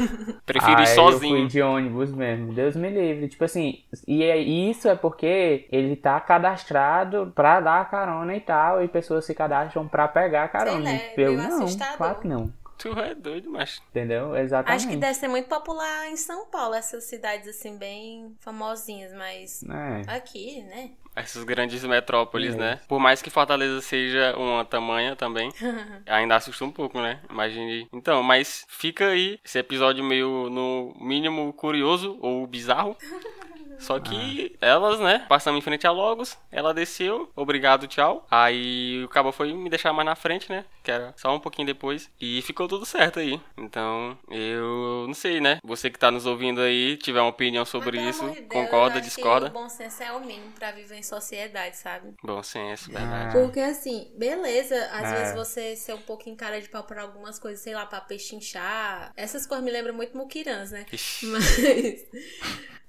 Prefiro 0.46 0.72
ir 0.72 0.76
Aí 0.76 0.82
Eu 0.82 0.86
fui 0.86 0.94
sozinho. 1.12 1.48
de 1.48 1.62
ônibus 1.62 2.12
mesmo. 2.12 2.52
Deus 2.52 2.74
me 2.76 2.88
livre. 2.90 3.28
Tipo 3.28 3.44
assim, 3.44 3.82
e 4.06 4.22
é- 4.24 4.36
isso 4.38 4.88
é 4.88 4.94
porque 4.94 5.66
ele 5.70 5.96
tá 5.96 6.18
cadastrado 6.20 7.32
pra 7.34 7.60
dar 7.60 7.88
carona 7.90 8.34
e 8.34 8.40
tal. 8.40 8.82
E 8.82 8.88
pessoas 8.88 9.24
se 9.24 9.34
cadastram 9.34 9.86
pra 9.86 10.08
pegar 10.08 10.48
carona. 10.48 10.90
Sei 10.90 10.98
lá, 10.98 11.12
eu 11.16 11.32
meio 11.36 11.48
não, 11.48 11.62
assustador. 11.64 11.96
claro 11.96 12.20
que 12.20 12.28
não. 12.28 12.52
Tu 12.78 12.88
é 12.98 13.14
doido, 13.14 13.50
macho. 13.50 13.80
Entendeu? 13.90 14.36
Exatamente. 14.36 14.76
Acho 14.82 14.88
que 14.88 14.96
deve 14.96 15.14
ser 15.14 15.28
muito 15.28 15.48
popular 15.48 16.08
em 16.10 16.16
São 16.16 16.44
Paulo, 16.46 16.74
essas 16.74 17.04
cidades 17.04 17.48
assim, 17.48 17.78
bem 17.78 18.36
famosinhas, 18.40 19.14
mas 19.14 19.62
É. 19.62 20.14
aqui, 20.14 20.62
né? 20.64 20.90
Essas 21.16 21.44
grandes 21.44 21.82
metrópoles, 21.82 22.54
É. 22.54 22.58
né? 22.58 22.80
Por 22.86 23.00
mais 23.00 23.22
que 23.22 23.30
Fortaleza 23.30 23.80
seja 23.80 24.36
uma 24.36 24.64
tamanha 24.66 25.16
também, 25.16 25.50
ainda 26.06 26.36
assusta 26.36 26.62
um 26.64 26.70
pouco, 26.70 27.00
né? 27.00 27.20
Imagine. 27.30 27.88
Então, 27.92 28.22
mas 28.22 28.66
fica 28.68 29.06
aí 29.08 29.38
esse 29.42 29.58
episódio 29.58 30.04
meio, 30.04 30.50
no 30.50 30.94
mínimo, 31.00 31.52
curioso 31.54 32.18
ou 32.20 32.46
bizarro. 32.46 32.94
Só 33.78 33.98
que 34.00 34.56
elas, 34.60 34.98
né, 35.00 35.24
passamos 35.28 35.58
em 35.58 35.62
frente 35.62 35.86
a 35.86 35.90
Logos, 35.90 36.36
ela 36.50 36.72
desceu, 36.74 37.30
obrigado, 37.34 37.86
tchau. 37.86 38.26
Aí 38.30 39.02
o 39.04 39.08
cabo 39.08 39.32
foi 39.32 39.52
me 39.52 39.68
deixar 39.70 39.92
mais 39.92 40.06
na 40.06 40.14
frente, 40.16 40.50
né, 40.50 40.64
que 40.82 40.90
era 40.90 41.14
só 41.16 41.34
um 41.34 41.40
pouquinho 41.40 41.66
depois, 41.66 42.10
e 42.20 42.42
ficou 42.42 42.66
tudo 42.68 42.84
certo 42.86 43.18
aí. 43.20 43.40
Então, 43.56 44.18
eu 44.30 45.04
não 45.06 45.14
sei, 45.14 45.40
né, 45.40 45.58
você 45.64 45.90
que 45.90 45.98
tá 45.98 46.10
nos 46.10 46.26
ouvindo 46.26 46.60
aí, 46.60 46.96
tiver 46.96 47.20
uma 47.20 47.30
opinião 47.30 47.64
sobre 47.64 47.98
Mas, 48.00 48.16
isso, 48.16 48.24
Deus, 48.26 48.46
concorda, 48.48 48.96
eu 48.96 49.00
acho 49.00 49.08
discorda? 49.08 49.50
Que 49.50 49.56
o 49.56 49.60
bom 49.62 49.68
senso 49.68 50.02
é 50.02 50.12
o 50.12 50.20
mínimo 50.20 50.52
pra 50.52 50.72
viver 50.72 50.96
em 50.96 51.02
sociedade, 51.02 51.76
sabe? 51.76 52.14
Bom 52.22 52.42
senso, 52.42 52.90
verdade. 52.90 53.32
Porque 53.32 53.60
assim, 53.60 54.10
beleza, 54.16 54.76
às 54.92 55.12
É. 55.12 55.14
vezes 55.14 55.34
você 55.34 55.76
ser 55.76 55.94
um 55.94 56.02
pouquinho 56.02 56.36
cara 56.36 56.60
de 56.60 56.68
pau 56.68 56.84
pra 56.84 57.02
algumas 57.02 57.38
coisas, 57.38 57.60
sei 57.62 57.74
lá, 57.74 57.86
pra 57.86 58.00
pechinchar. 58.00 59.12
Essas 59.16 59.46
coisas 59.46 59.64
me 59.64 59.70
lembram 59.70 59.94
muito 59.94 60.16
muquirãs, 60.16 60.70
né? 60.70 60.86
Ixi. 60.92 61.26
Mas. 61.26 62.06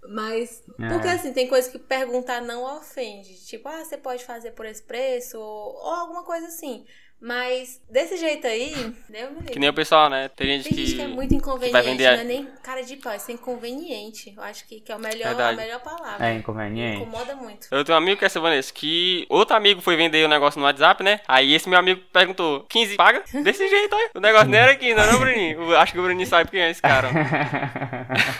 Mas. 0.09 0.63
É. 0.79 0.87
Porque 0.89 1.07
assim, 1.07 1.33
tem 1.33 1.47
coisa 1.47 1.69
que 1.69 1.79
perguntar 1.79 2.41
não 2.41 2.63
ofende. 2.77 3.45
Tipo, 3.45 3.67
ah, 3.69 3.83
você 3.83 3.97
pode 3.97 4.23
fazer 4.23 4.51
por 4.51 4.65
esse 4.65 4.83
preço? 4.83 5.39
Ou, 5.39 5.73
ou 5.75 5.93
alguma 5.93 6.23
coisa 6.23 6.47
assim. 6.47 6.85
Mas 7.19 7.81
desse 7.89 8.17
jeito 8.17 8.45
aí, 8.45 8.73
livre. 9.09 9.51
Que 9.51 9.59
nem 9.59 9.69
o 9.69 9.73
pessoal, 9.73 10.09
né, 10.09 10.29
tem 10.29 10.47
gente 10.47 10.69
Tem 10.69 10.77
gente 10.77 10.91
que... 10.91 10.95
que 10.97 11.01
é 11.01 11.07
muito 11.07 11.33
inconveniente, 11.33 11.71
vai 11.71 11.81
vender- 11.81 12.13
não 12.13 12.21
é 12.21 12.23
nem 12.23 12.47
cara 12.61 12.83
de 12.83 12.95
pau, 12.97 13.13
é 13.13 13.31
inconveniente. 13.31 14.33
Eu 14.37 14.43
acho 14.43 14.67
que, 14.67 14.79
que 14.79 14.91
é 14.91 14.95
o 14.95 14.99
melhor, 14.99 15.39
a 15.39 15.53
melhor 15.53 15.79
palavra. 15.79 16.27
É 16.27 16.35
inconveniente. 16.35 17.01
Incomoda 17.01 17.35
muito. 17.35 17.67
Eu 17.71 17.83
tenho 17.83 17.97
um 17.97 18.01
amigo 18.01 18.17
que 18.17 18.25
é 18.25 18.27
essa 18.27 18.39
Vanessa, 18.39 18.71
que 18.71 19.25
outro 19.29 19.55
amigo 19.55 19.81
foi 19.81 19.95
vender 19.95 20.23
o 20.25 20.29
negócio 20.29 20.59
no 20.59 20.65
WhatsApp, 20.65 21.03
né? 21.03 21.19
Aí 21.27 21.53
esse 21.53 21.67
meu 21.67 21.79
amigo 21.79 22.01
perguntou, 22.13 22.65
15 22.69 22.95
paga? 22.95 23.23
Desse 23.43 23.67
jeito, 23.67 23.95
olha. 23.95 24.11
O 24.15 24.19
negócio 24.19 24.49
não 24.49 24.57
era 24.57 24.71
aqui, 24.73 24.93
não, 24.93 25.11
não, 25.11 25.19
Bruninho? 25.19 25.71
Eu 25.71 25.77
acho 25.77 25.93
que 25.93 25.99
o 25.99 26.03
Bruninho 26.03 26.27
sabe 26.27 26.51
quem 26.51 26.61
é 26.61 26.69
esse 26.69 26.81
cara. 26.81 27.07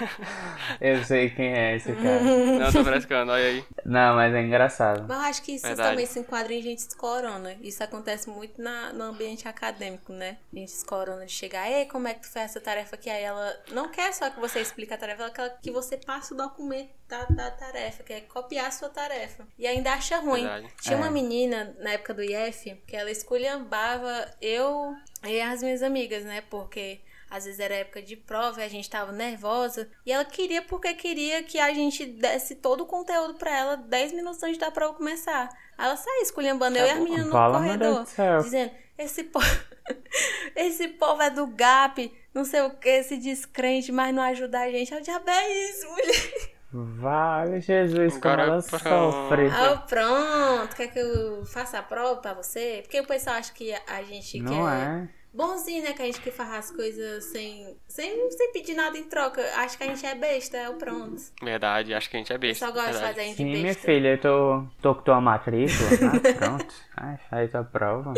eu 0.80 1.04
sei 1.04 1.30
quem 1.30 1.54
é 1.54 1.76
esse 1.76 1.92
cara. 1.94 2.20
Não, 2.58 2.72
tô 2.72 2.84
frescando, 2.84 3.32
olha 3.32 3.44
aí. 3.44 3.64
Não, 3.86 4.16
mas 4.16 4.34
é 4.34 4.42
engraçado. 4.42 5.06
Mas 5.08 5.18
eu 5.18 5.24
acho 5.26 5.42
que 5.44 5.52
isso 5.54 5.68
Verdade. 5.68 5.90
também 5.90 6.06
se 6.06 6.20
enquadra 6.20 6.54
em 6.54 6.62
gente 6.62 6.84
corona. 6.96 7.56
Isso 7.62 7.84
acontece 7.84 8.30
muito 8.30 8.62
na, 8.68 8.92
no 8.94 9.04
ambiente 9.06 9.48
acadêmico, 9.48 10.12
né? 10.12 10.38
Gente 10.54 10.84
corona 10.86 11.26
de 11.26 11.32
chegar, 11.32 11.70
ei, 11.72 11.86
como 11.86 12.08
é 12.08 12.14
que 12.14 12.22
tu 12.22 12.28
fez 12.30 12.46
essa 12.46 12.60
tarefa 12.60 12.96
aqui? 12.96 13.10
Aí 13.10 13.24
ela 13.24 13.64
não 13.72 13.90
quer 13.90 14.14
só 14.14 14.30
que 14.30 14.40
você 14.40 14.60
explique 14.60 14.94
a 14.94 14.98
tarefa, 14.98 15.24
ela 15.24 15.32
quer 15.32 15.58
que 15.62 15.72
você 15.72 15.98
passe 15.98 16.34
o 16.34 16.36
documento 16.38 16.90
da, 17.08 17.24
da 17.26 17.52
tarefa, 17.52 18.04
quer 18.04 18.22
copiar 18.28 18.68
a 18.68 18.72
sua 18.72 18.90
tarefa. 18.90 19.48
E 19.58 19.66
ainda 19.66 19.94
acha 19.94 20.18
ruim. 20.18 20.42
Verdade. 20.44 20.74
Tinha 20.82 20.96
É. 20.96 21.00
uma 21.00 21.10
menina 21.10 21.76
na 21.80 21.92
época 21.92 22.14
do 22.14 22.22
IF 22.24 22.76
que 22.86 22.96
ela 22.96 23.10
esculhambava 23.10 24.30
eu 24.42 24.96
e 25.24 25.40
as 25.42 25.64
minhas 25.64 25.82
amigas, 25.82 26.24
né? 26.24 26.42
Porque 26.50 27.00
às 27.30 27.44
vezes 27.46 27.60
era 27.60 27.76
época 27.76 28.02
de 28.02 28.16
prova 28.16 28.62
e 28.62 28.64
a 28.64 28.70
gente 28.70 28.90
tava 28.90 29.12
nervosa. 29.12 29.90
E 30.06 30.12
ela 30.12 30.24
queria 30.24 30.62
porque 30.62 30.94
queria 30.94 31.44
que 31.44 31.60
a 31.60 31.74
gente 31.74 32.06
desse 32.06 32.56
todo 32.56 32.82
o 32.82 32.86
conteúdo 32.86 33.34
pra 33.36 33.56
ela 33.56 33.76
10 33.76 34.14
minutos 34.14 34.42
antes 34.44 34.58
da 34.58 34.72
prova 34.72 34.94
começar. 34.94 35.50
Aí 35.78 35.86
ela 35.86 35.96
saía 35.96 36.24
esculhambando 36.24 36.78
eu 36.78 36.86
e 36.86 36.90
as 36.90 37.00
meninas 37.00 37.26
no 37.26 37.32
Fala, 37.32 37.60
corredor. 37.60 38.06
Dizendo, 38.42 38.72
esse 38.98 39.24
povo... 39.26 39.46
esse 40.56 40.88
povo 40.90 41.22
é 41.22 41.30
do 41.30 41.48
GAP, 41.48 42.12
não 42.34 42.44
sei 42.44 42.62
o 42.62 42.72
que, 42.72 42.90
esse 42.90 43.18
descrente, 43.18 43.92
mas 43.92 44.14
não 44.14 44.24
ajuda 44.24 44.60
a 44.60 44.72
gente. 44.72 44.94
Eu 44.94 45.02
diabo 45.02 45.30
é 45.30 45.70
isso, 45.70 45.88
mulher. 45.90 46.58
Vale, 46.72 47.62
Jesus, 47.62 48.18
como 48.18 48.34
ela 48.34 48.62
sofre. 48.62 49.48
Ah, 49.48 49.78
pronto, 49.88 50.76
quer 50.76 50.88
que 50.88 51.00
eu 51.00 51.46
faça 51.46 51.80
a 51.80 51.84
prova 51.84 52.18
pra 52.18 52.34
você? 52.34 52.82
Porque 52.84 53.00
o 53.00 53.08
pessoal 53.08 53.38
acha 53.38 53.54
que 53.54 53.74
a 53.74 54.04
gente 54.04 54.40
Não 54.42 54.66
quer 54.66 54.74
é? 54.74 55.10
Bonzinho, 55.38 55.84
né? 55.84 55.94
Que 55.94 56.01
a 56.01 56.06
gente 56.06 56.20
que 56.20 56.32
faz 56.32 56.51
as 56.51 56.72
coisas 56.72 57.24
sem, 57.25 57.77
sem, 57.88 58.32
sem 58.32 58.51
pedir 58.51 58.74
nada 58.74 58.98
em 58.98 59.03
troca. 59.03 59.41
Acho 59.58 59.77
que 59.77 59.84
a 59.84 59.88
gente 59.88 60.03
é 60.06 60.15
besta, 60.15 60.58
é 60.58 60.67
o 60.67 60.74
pronto. 60.74 61.22
Verdade, 61.41 61.94
acho 61.94 62.10
que 62.10 62.17
a 62.17 62.20
gente 62.20 62.34
é 62.34 62.38
besta. 62.38 62.65
pessoal 62.65 62.74
gosta 62.74 62.88
de 62.88 62.94
verdade. 62.94 63.13
fazer 63.15 63.22
a 63.22 63.25
gente 63.25 63.38
Sim, 63.38 63.46
minha 63.46 63.63
besta. 63.63 63.82
filha, 63.84 64.08
eu 64.10 64.20
tô, 64.20 64.63
tô 64.82 64.96
com 64.96 65.01
tua 65.03 65.22
matrícula. 65.22 65.77
Ah, 66.08 66.34
pronto. 66.34 66.74
Ai, 66.96 67.17
faz 67.29 67.51
tua 67.51 67.63
prova. 67.63 68.13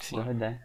Sim. 0.00 0.16
Boa 0.16 0.32
ideia. 0.32 0.60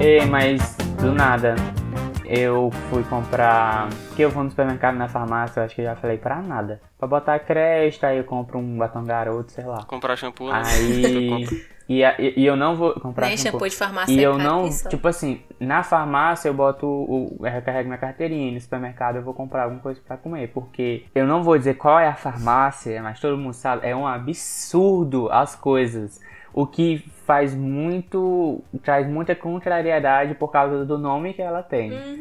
Ei, 0.00 0.24
mas 0.26 0.76
do 1.00 1.12
nada, 1.12 1.54
eu 2.28 2.70
fui 2.90 3.02
comprar. 3.04 3.88
Que 4.14 4.22
eu 4.22 4.30
vou 4.30 4.44
no 4.44 4.50
supermercado 4.50 4.96
na 4.96 5.08
farmácia, 5.08 5.60
eu 5.60 5.64
acho 5.64 5.74
que 5.74 5.80
eu 5.82 5.86
já 5.86 5.96
falei 5.96 6.18
pra 6.18 6.40
nada. 6.42 6.80
Pra 6.98 7.06
botar 7.08 7.38
cresta, 7.38 8.08
aí 8.08 8.18
eu 8.18 8.24
compro 8.24 8.58
um 8.58 8.76
batom 8.78 9.04
garoto, 9.04 9.52
sei 9.52 9.64
lá. 9.64 9.82
Comprar 9.84 10.16
shampoo, 10.16 10.50
né? 10.50 10.62
Aí. 10.64 11.46
E, 11.88 12.02
e, 12.02 12.34
e 12.40 12.44
eu 12.44 12.56
não 12.56 12.74
vou 12.74 12.94
comprar 12.98 13.28
Nem 13.28 13.36
shampoo. 13.36 13.52
shampoo 13.60 13.68
de 13.68 13.76
farmácia 13.76 14.12
E 14.12 14.18
é 14.18 14.26
eu 14.26 14.36
não, 14.36 14.68
só. 14.72 14.88
tipo 14.88 15.06
assim, 15.06 15.40
na 15.60 15.84
farmácia 15.84 16.48
eu 16.48 16.52
boto 16.52 16.84
o. 16.84 17.36
Eu 17.38 17.44
recarrego 17.48 17.86
minha 17.86 17.96
carteirinha, 17.96 18.48
e 18.50 18.54
no 18.54 18.60
supermercado 18.60 19.14
eu 19.18 19.22
vou 19.22 19.32
comprar 19.32 19.62
alguma 19.62 19.80
coisa 19.80 20.00
pra 20.04 20.16
comer. 20.16 20.48
Porque 20.48 21.04
eu 21.14 21.24
não 21.28 21.44
vou 21.44 21.56
dizer 21.56 21.74
qual 21.74 22.00
é 22.00 22.08
a 22.08 22.16
farmácia, 22.16 23.00
mas 23.00 23.20
todo 23.20 23.38
mundo 23.38 23.52
sabe, 23.54 23.86
é 23.86 23.94
um 23.94 24.04
absurdo 24.04 25.30
as 25.30 25.54
coisas. 25.54 26.20
O 26.52 26.66
que 26.66 27.04
faz 27.26 27.54
muito. 27.54 28.62
traz 28.84 29.06
muita 29.06 29.34
contrariedade 29.34 30.34
por 30.34 30.48
causa 30.48 30.84
do 30.84 30.96
nome 30.96 31.34
que 31.34 31.42
ela 31.42 31.62
tem. 31.62 31.92
Uhum. 31.92 32.18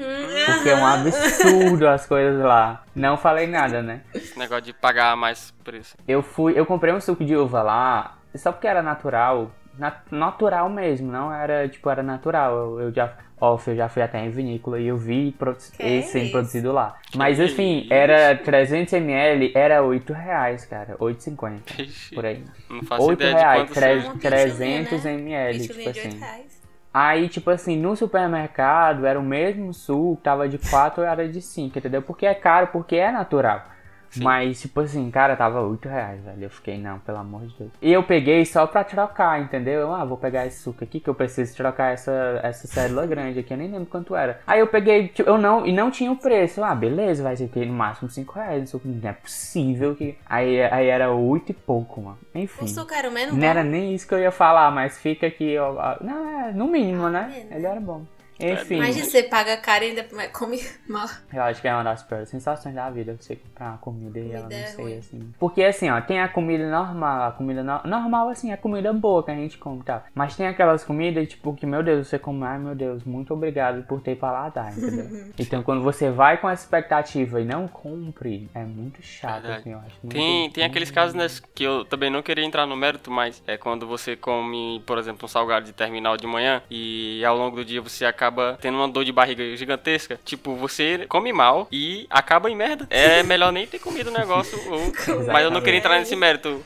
Porque 0.48 0.70
é 0.70 0.76
um 0.76 0.86
absurdo 0.86 1.88
as 1.88 2.06
coisas 2.08 2.44
lá. 2.44 2.84
Não 2.96 3.16
falei 3.16 3.46
nada, 3.48 3.82
né? 3.82 4.02
Esse 4.14 4.38
negócio 4.38 4.64
de 4.64 4.74
pagar 4.74 5.16
mais 5.16 5.52
preço. 5.64 5.96
Eu 6.08 6.22
fui, 6.24 6.54
eu 6.58 6.66
comprei 6.66 6.94
um 6.94 7.00
suco 7.00 7.24
de 7.24 7.36
uva 7.36 7.62
lá, 7.62 8.16
só 8.36 8.52
porque 8.52 8.68
era 8.68 8.82
natural, 8.82 9.52
nat- 9.78 10.12
natural 10.12 10.70
mesmo, 10.70 11.12
não 11.12 11.32
era, 11.34 11.68
tipo, 11.70 11.90
era 11.90 12.02
natural. 12.04 12.56
Eu, 12.56 12.80
eu 12.82 12.92
já, 12.94 13.14
ó, 13.40 13.58
eu 13.68 13.76
já 13.76 13.90
fui 13.90 14.02
até 14.02 14.24
em 14.26 14.30
vinícola 14.30 14.80
e 14.80 14.88
eu 14.88 14.98
vi 14.98 15.32
produ- 15.32 15.58
esse 15.80 16.10
sendo 16.12 16.32
produzido 16.32 16.72
lá. 16.72 16.98
Mas 17.16 17.40
assim, 17.40 17.80
isso? 17.82 17.94
era 17.94 18.36
300ml, 18.38 19.52
era 19.56 19.84
8 19.84 20.14
reais, 20.14 20.66
cara, 20.66 20.96
8,50 21.00 21.82
Ixi, 21.82 22.16
por 22.16 22.26
aí. 22.26 22.44
Não 22.70 22.84
faço 22.84 23.04
8 23.08 23.20
ideia 23.20 23.36
reais, 23.36 23.62
de 23.62 23.68
quanto 23.68 23.74
tre- 23.74 23.94
seja. 24.02 24.08
Uma 24.08 24.16
300 24.20 25.04
pichulinha, 25.04 25.20
ml, 25.20 25.60
tipo 25.60 25.74
Pichulinha 25.74 25.94
de 25.94 26.00
8 26.00 26.08
assim. 26.08 26.20
reais. 26.20 26.66
Aí, 26.94 27.28
tipo 27.28 27.50
assim, 27.50 27.78
no 27.78 27.94
supermercado 27.96 29.06
era 29.06 29.20
o 29.20 29.24
mesmo 29.24 29.74
suco, 29.74 30.22
tava 30.24 30.48
de 30.48 30.58
4 30.58 31.02
ou 31.04 31.08
era 31.08 31.28
de 31.28 31.42
5, 31.42 31.78
entendeu? 31.78 32.02
Porque 32.02 32.26
é 32.26 32.34
caro, 32.34 32.68
porque 32.68 32.96
é 32.96 33.12
natural. 33.12 33.66
Sim. 34.10 34.24
Mas, 34.24 34.62
tipo 34.62 34.80
assim, 34.80 35.10
cara, 35.12 35.36
tava 35.36 35.62
8 35.62 35.88
reais, 35.90 36.24
velho. 36.24 36.44
Eu 36.44 36.50
fiquei, 36.50 36.78
não, 36.78 37.00
pelo 37.00 37.18
amor 37.18 37.42
de 37.48 37.56
Deus. 37.58 37.72
E 37.82 37.92
eu 37.92 38.04
peguei 38.04 38.46
só 38.46 38.66
pra 38.66 38.84
trocar, 38.84 39.42
entendeu? 39.42 39.82
Eu, 39.82 39.94
ah, 39.94 40.06
vou 40.06 40.18
pegar 40.18 40.46
esse 40.46 40.62
suco 40.62 40.84
aqui 40.84 41.00
que 41.00 41.10
eu 41.10 41.16
preciso 41.16 41.56
trocar 41.56 41.94
essa, 41.94 42.40
essa 42.44 42.68
célula 42.68 43.06
grande 43.06 43.40
aqui. 43.40 43.54
Eu 43.54 43.58
nem 43.58 43.70
lembro 43.72 43.88
quanto 43.88 44.16
era. 44.16 44.40
Aí 44.48 44.60
eu 44.60 44.68
peguei, 44.68 45.10
tipo, 45.10 45.30
eu 45.30 45.38
não, 45.38 45.66
e 45.66 45.72
não 45.72 45.92
tinha 45.92 46.12
o 46.12 46.16
preço. 46.18 46.64
Ah, 46.64 46.74
beleza, 46.76 47.24
vai 47.24 47.36
ser 47.36 47.50
no 47.66 47.74
máximo 47.74 48.10
5 48.10 48.34
reais. 48.34 48.60
Não 48.60 48.68
suco. 48.68 48.88
Não 48.88 49.10
é 49.10 49.14
possível 49.14 49.96
que. 49.96 50.18
Aí, 50.26 50.62
aí 50.64 50.88
era 50.88 51.12
8 51.12 51.52
e 51.52 51.54
pouco, 51.54 52.02
mano. 52.02 52.18
Enfim. 52.34 52.66
O 52.66 52.68
suco 52.68 52.94
era 52.94 53.10
o 53.10 53.12
menos 53.12 53.34
Não 53.34 53.40
bom. 53.40 53.46
era 53.46 53.64
nem 53.64 53.94
isso 53.94 54.08
que 54.08 54.14
eu 54.14 54.20
ia 54.20 54.32
falar, 54.32 54.72
mas 54.72 54.98
fica 54.98 55.28
aqui, 55.28 55.58
ó. 55.58 55.74
ó, 55.76 55.98
Não, 56.04 56.48
é 56.48 56.52
no 56.52 56.68
mínimo, 56.68 57.10
né? 57.10 57.30
menos. 57.34 57.52
Ele 57.52 57.66
era 57.66 57.80
bom. 57.80 58.04
Enfim, 58.40 58.76
Imagina 58.76 59.06
você 59.06 59.24
paga 59.24 59.56
caro 59.58 59.84
e 59.86 59.88
ainda 59.90 60.04
come 60.34 60.60
mal. 60.90 61.08
eu 61.34 61.42
acho 61.44 61.62
que 61.62 61.68
é 61.68 61.74
uma 61.74 61.84
das 61.84 62.04
piores 62.04 62.28
sensações 62.30 62.76
da 62.76 62.90
vida 62.90 63.16
você 63.20 63.36
comprar 63.38 63.70
uma 63.70 63.78
comida 63.78 64.20
e 64.20 64.32
ela 64.32 64.44
Comida 64.44 64.56
não 64.56 64.64
é 64.64 64.68
sei 64.68 64.84
ruim. 64.86 64.98
assim. 64.98 65.34
Porque 65.40 65.64
assim, 65.64 65.90
ó, 65.90 66.02
tem 66.02 66.20
a 66.20 66.28
comida 66.28 66.70
normal, 66.70 67.30
a 67.30 67.32
comida 67.32 67.64
no- 67.64 67.82
normal 67.86 68.28
assim, 68.30 68.52
a 68.52 68.58
comida 68.58 68.92
boa 68.92 69.24
que 69.24 69.32
a 69.32 69.36
gente 69.36 69.58
come 69.58 69.80
e 69.80 69.84
tal. 69.84 70.04
Mas 70.14 70.36
tem 70.36 70.48
aquelas 70.48 70.84
comidas, 70.84 71.28
tipo, 71.30 71.54
que, 71.56 71.66
meu 71.66 71.82
Deus, 71.82 72.08
você 72.08 72.20
come, 72.20 72.44
ai 72.44 72.60
meu 72.60 72.76
Deus, 72.76 73.04
muito 73.06 73.34
obrigado 73.34 73.84
por 73.84 74.02
ter 74.02 74.16
paladar, 74.18 74.78
entendeu? 74.78 75.32
então 75.40 75.64
quando 75.64 75.82
você 75.82 76.12
vai 76.12 76.38
com 76.38 76.50
essa 76.50 76.64
expectativa 76.66 77.40
e 77.40 77.46
não 77.46 77.68
cumpre, 77.70 78.50
é 78.54 78.64
muito 78.64 79.02
chato, 79.02 79.44
Verdade. 79.44 79.60
assim, 79.62 79.72
eu 79.72 79.78
acho. 79.80 79.96
Muito, 80.04 80.14
Tem, 80.14 80.50
tem 80.52 80.64
aqueles 80.66 80.92
casos 80.92 81.14
né, 81.14 81.26
que 81.54 81.64
eu 81.64 81.86
também 81.86 82.10
não 82.10 82.22
queria 82.22 82.44
entrar 82.44 82.66
no 82.66 82.76
mérito, 82.76 83.10
mas 83.10 83.42
é 83.48 83.56
quando 83.58 83.88
você 83.88 84.16
come, 84.16 84.84
por 84.86 84.98
exemplo, 84.98 85.24
um 85.26 85.28
salgado 85.30 85.66
de 85.66 85.72
terminal 85.74 86.18
de 86.18 86.28
manhã 86.28 86.62
e 86.70 87.24
ao 87.24 87.38
longo 87.38 87.56
do 87.56 87.64
dia 87.64 87.82
você 87.82 88.04
acaba 88.06 88.25
tendo 88.62 88.78
uma 88.78 88.88
dor 88.88 89.04
de 89.06 89.12
barriga 89.12 89.56
gigantesca. 89.56 90.20
Tipo, 90.24 90.56
você 90.56 91.06
come 91.08 91.32
mal 91.34 91.68
e 91.72 92.06
acaba 92.10 92.50
em 92.50 92.56
merda. 92.56 92.88
É 92.90 93.22
melhor 93.24 93.52
nem 93.52 93.66
ter 93.68 93.80
comido 93.80 94.10
o 94.10 94.14
negócio. 94.14 94.58
ou- 94.72 95.26
Mas 95.32 95.44
eu 95.44 95.52
não 95.52 95.62
queria 95.62 95.80
entrar 95.80 96.00
nesse 96.00 96.16
mérito. 96.16 96.64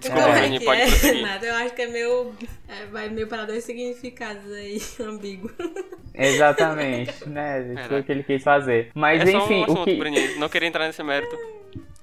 Desculpa, 0.00 0.22
Como 0.22 0.34
é 0.36 0.40
Bruninho, 0.40 0.60
que 0.60 0.64
pode 0.66 0.80
é? 0.80 0.86
prosseguir. 0.86 1.22
Nada, 1.22 1.46
eu 1.46 1.54
acho 1.56 1.74
que 1.74 1.82
é 1.82 1.86
meio. 1.88 2.32
é, 2.68 2.86
vai 2.86 3.08
meio 3.10 3.26
para 3.26 3.44
dois 3.44 3.64
significados 3.64 4.50
aí, 4.52 4.80
ambíguo. 5.00 5.50
Exatamente, 6.14 7.12
né? 7.28 7.66
Isso 7.78 7.88
foi 7.88 8.00
o 8.00 8.04
que 8.04 8.12
ele 8.12 8.22
quis 8.22 8.42
fazer. 8.42 8.90
Mas 8.94 9.20
É 9.22 9.26
só 9.32 9.38
enfim, 9.38 9.60
um 9.60 9.64
assunto, 9.64 9.80
o 9.82 9.84
que. 9.84 9.94
Bruninho. 9.96 10.38
Não 10.38 10.48
queria 10.48 10.68
entrar 10.68 10.86
nesse 10.86 11.02
mérito. 11.02 11.36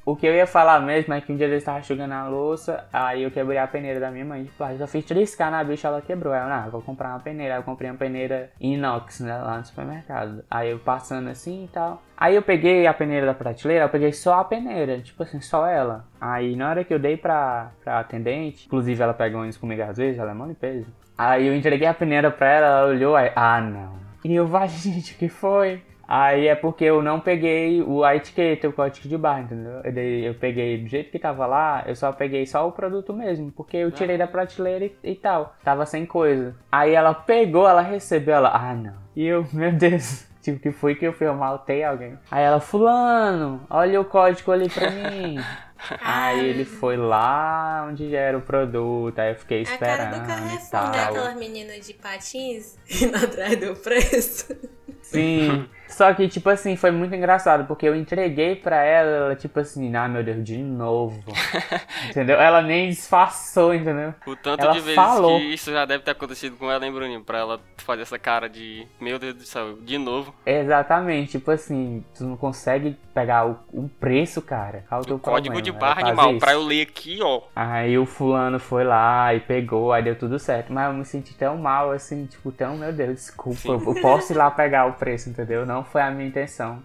O 0.04 0.16
que 0.16 0.26
eu 0.26 0.34
ia 0.34 0.48
falar 0.48 0.80
mesmo 0.80 1.14
é 1.14 1.22
que 1.22 1.32
um 1.32 1.36
dia 1.36 1.48
eu 1.48 1.58
estava 1.58 1.80
enxugando 1.80 2.14
a 2.14 2.28
louça, 2.28 2.86
aí 2.92 3.22
eu 3.22 3.30
quebrei 3.30 3.60
a 3.60 3.68
peneira 3.68 4.00
da 4.00 4.10
minha 4.10 4.26
mãe 4.26 4.50
plástico. 4.58 4.82
Eu 4.82 4.88
fiz 4.88 5.06
triscar 5.06 5.52
na 5.52 5.64
bicha, 5.64 5.88
ela 5.88 6.02
quebrou. 6.02 6.34
Aí 6.34 6.42
eu, 6.42 6.66
eu 6.66 6.72
vou 6.72 6.82
comprar 6.82 7.10
uma 7.10 7.20
peneira. 7.20 7.54
Aí 7.54 7.60
eu 7.60 7.64
comprei 7.64 7.90
uma 7.90 7.98
peneira 7.98 8.50
inox, 8.60 9.20
né, 9.20 9.38
lá 9.38 9.60
no 9.60 9.66
supermercado. 9.66 10.44
Aí 10.50 10.72
eu 10.72 10.80
passando 10.80 11.30
assim 11.30 11.66
e 11.66 11.68
tal. 11.68 12.02
Aí 12.18 12.36
eu 12.36 12.42
peguei 12.42 12.88
a 12.88 12.94
peneira 12.94 13.28
da 13.28 13.34
prateleira, 13.34 13.86
eu 13.86 13.90
peguei 13.90 14.12
só 14.12 14.40
a 14.40 14.44
peneira, 14.44 15.00
tipo 15.02 15.22
assim, 15.22 15.40
só 15.40 15.68
ela. 15.68 16.06
Aí 16.20 16.56
na 16.56 16.70
hora 16.70 16.84
que 16.84 16.94
eu 16.94 17.00
dei 17.00 17.18
pra, 17.18 17.72
pra 17.84 18.00
atendente, 18.00 18.66
inclusive 18.66 19.02
ela 19.02 19.14
pega 19.14 19.38
ônibus 19.38 19.58
comigo 19.58 19.82
às 19.84 19.98
vezes, 19.98 20.20
ela 20.20 20.32
é 20.32 20.34
mão 20.34 20.48
de 20.48 20.56
peso. 20.56 20.88
Aí 21.18 21.46
eu 21.46 21.56
entreguei 21.56 21.88
a 21.88 21.94
peneira 21.94 22.32
pra 22.32 22.50
ela, 22.50 22.68
ela 22.68 22.88
olhou, 22.88 23.16
aí, 23.16 23.32
ah 23.36 23.62
não. 23.62 24.00
E 24.24 24.36
eu, 24.36 24.48
vai 24.48 24.68
gente, 24.70 25.14
o 25.14 25.18
que 25.18 25.30
foi? 25.30 25.82
Aí 26.08 26.48
é 26.48 26.56
porque 26.56 26.84
eu 26.84 27.02
não 27.02 27.20
peguei 27.20 27.82
o, 27.82 28.04
a 28.04 28.16
etiqueta, 28.16 28.68
o 28.68 28.74
código 28.74 29.08
de 29.08 29.18
barra, 29.18 29.42
entendeu? 29.42 29.82
Eu, 29.84 30.34
peguei 30.34 30.78
do 30.78 30.88
jeito 30.88 31.10
que 31.10 31.20
tava 31.20 31.46
lá, 31.46 31.84
eu 31.86 31.96
só 31.96 32.12
peguei 32.12 32.46
só 32.46 32.68
o 32.68 32.72
produto 32.72 33.14
mesmo, 33.14 33.52
porque 33.52 33.78
eu 33.78 33.92
tirei 33.92 34.18
da 34.18 34.28
prateleira 34.28 34.86
e, 34.86 34.96
e 35.04 35.16
tal. 35.16 35.56
Tava 35.64 35.86
sem 35.86 36.06
coisa. 36.06 36.56
Aí 36.72 36.94
ela 36.94 37.14
pegou, 37.14 37.68
ela 37.68 37.82
recebeu, 37.82 38.36
ela, 38.36 38.50
ah 38.54 38.74
não. 38.76 38.96
E 39.16 39.26
eu, 39.26 39.46
meu 39.54 39.72
Deus. 39.72 40.30
Tipo, 40.42 40.60
que 40.60 40.72
foi 40.72 40.96
que 40.96 41.06
eu 41.06 41.14
fui, 41.14 41.28
eu 41.28 41.36
maltei 41.36 41.84
alguém. 41.84 42.18
Aí 42.32 42.44
ela, 42.44 42.60
fulano, 42.60 43.62
olha 43.70 44.02
o 44.02 44.06
código 44.06 44.52
ali 44.52 44.68
pra 44.70 44.90
mim. 44.90 45.38
Aí 46.00 46.46
ele 46.46 46.64
foi 46.64 46.96
lá 46.96 47.88
onde 47.90 48.10
já 48.10 48.20
era 48.20 48.38
o 48.38 48.42
produto, 48.42 49.18
aí 49.18 49.32
eu 49.32 49.36
fiquei 49.36 49.58
É 49.58 49.62
a 49.62 49.64
esperando 49.64 49.98
cara 49.98 50.20
do 50.20 50.28
Carrefour, 50.28 50.84
né? 50.84 50.92
tal. 50.92 51.10
Aquelas 51.10 51.36
meninas 51.36 51.88
de 51.88 51.94
patins 51.96 52.78
indo 53.02 53.18
atrás 53.18 53.60
do 53.60 53.76
preço. 53.76 54.56
Sim. 55.02 55.68
Só 55.91 56.13
que, 56.13 56.27
tipo 56.27 56.49
assim, 56.49 56.75
foi 56.75 56.91
muito 56.91 57.13
engraçado, 57.13 57.65
porque 57.65 57.88
eu 57.88 57.95
entreguei 57.95 58.56
pra 58.56 58.84
ela, 58.84 59.10
ela, 59.12 59.36
tipo 59.36 59.60
assim, 59.60 59.93
ah, 59.95 60.08
meu 60.08 60.23
Deus, 60.23 60.43
de 60.43 60.58
novo. 60.58 61.21
entendeu? 62.10 62.39
Ela 62.39 62.62
nem 62.62 62.89
disfarçou, 62.89 63.73
entendeu? 63.73 64.13
O 64.25 64.36
tanto 64.36 64.63
Ela 64.63 64.73
de 64.73 64.80
vezes 64.80 64.95
falou. 64.95 65.39
que 65.39 65.45
isso 65.54 65.71
já 65.71 65.86
deve 65.86 66.04
ter 66.04 66.12
acontecido 66.12 66.56
com 66.58 66.71
ela, 66.71 66.86
hein, 66.86 66.91
Bruninho? 66.91 67.23
Pra 67.23 67.39
ela 67.39 67.60
fazer 67.77 68.04
essa 68.04 68.17
cara 68.17 68.47
de, 68.47 68.88
meu 68.99 69.19
Deus 69.19 69.36
do 69.36 69.43
céu, 69.43 69.77
de 69.82 69.97
novo. 69.97 70.34
Exatamente, 70.45 71.32
tipo 71.32 71.51
assim, 71.51 72.04
tu 72.17 72.23
não 72.23 72.38
consegue 72.38 72.95
pegar 73.13 73.45
o, 73.47 73.60
o 73.73 73.89
preço, 73.89 74.41
cara. 74.41 74.86
Qual 74.88 75.01
o 75.01 75.06
teu 75.06 75.15
O 75.17 75.19
código 75.19 75.56
problema? 75.56 75.62
de 75.62 75.71
barra 75.71 76.08
animal, 76.08 76.38
pra 76.38 76.54
eu 76.54 76.63
ler 76.63 76.84
aqui, 76.84 77.19
ó. 77.21 77.41
Aí 77.56 77.97
o 77.97 78.06
fulano 78.06 78.60
foi 78.60 78.84
lá 78.84 79.34
e 79.34 79.39
pegou, 79.39 79.91
aí 79.91 80.01
deu 80.04 80.15
tudo 80.15 80.39
certo. 80.39 80.71
Mas 80.71 80.88
eu 80.88 80.93
me 80.93 81.06
senti 81.06 81.34
tão 81.34 81.58
mal, 81.58 81.91
assim, 81.91 82.25
tipo, 82.25 82.51
tão, 82.51 82.77
meu 82.77 82.93
Deus, 82.93 83.15
desculpa. 83.15 83.60
Sim. 83.60 83.71
Eu 83.71 84.01
posso 84.01 84.32
ir 84.34 84.36
lá 84.38 84.49
pegar 84.49 84.86
o 84.86 84.93
preço, 84.93 85.30
entendeu? 85.30 85.65
Não 85.65 85.81
foi 85.84 86.02
a 86.02 86.12
minha 86.12 86.28
intenção. 86.28 86.82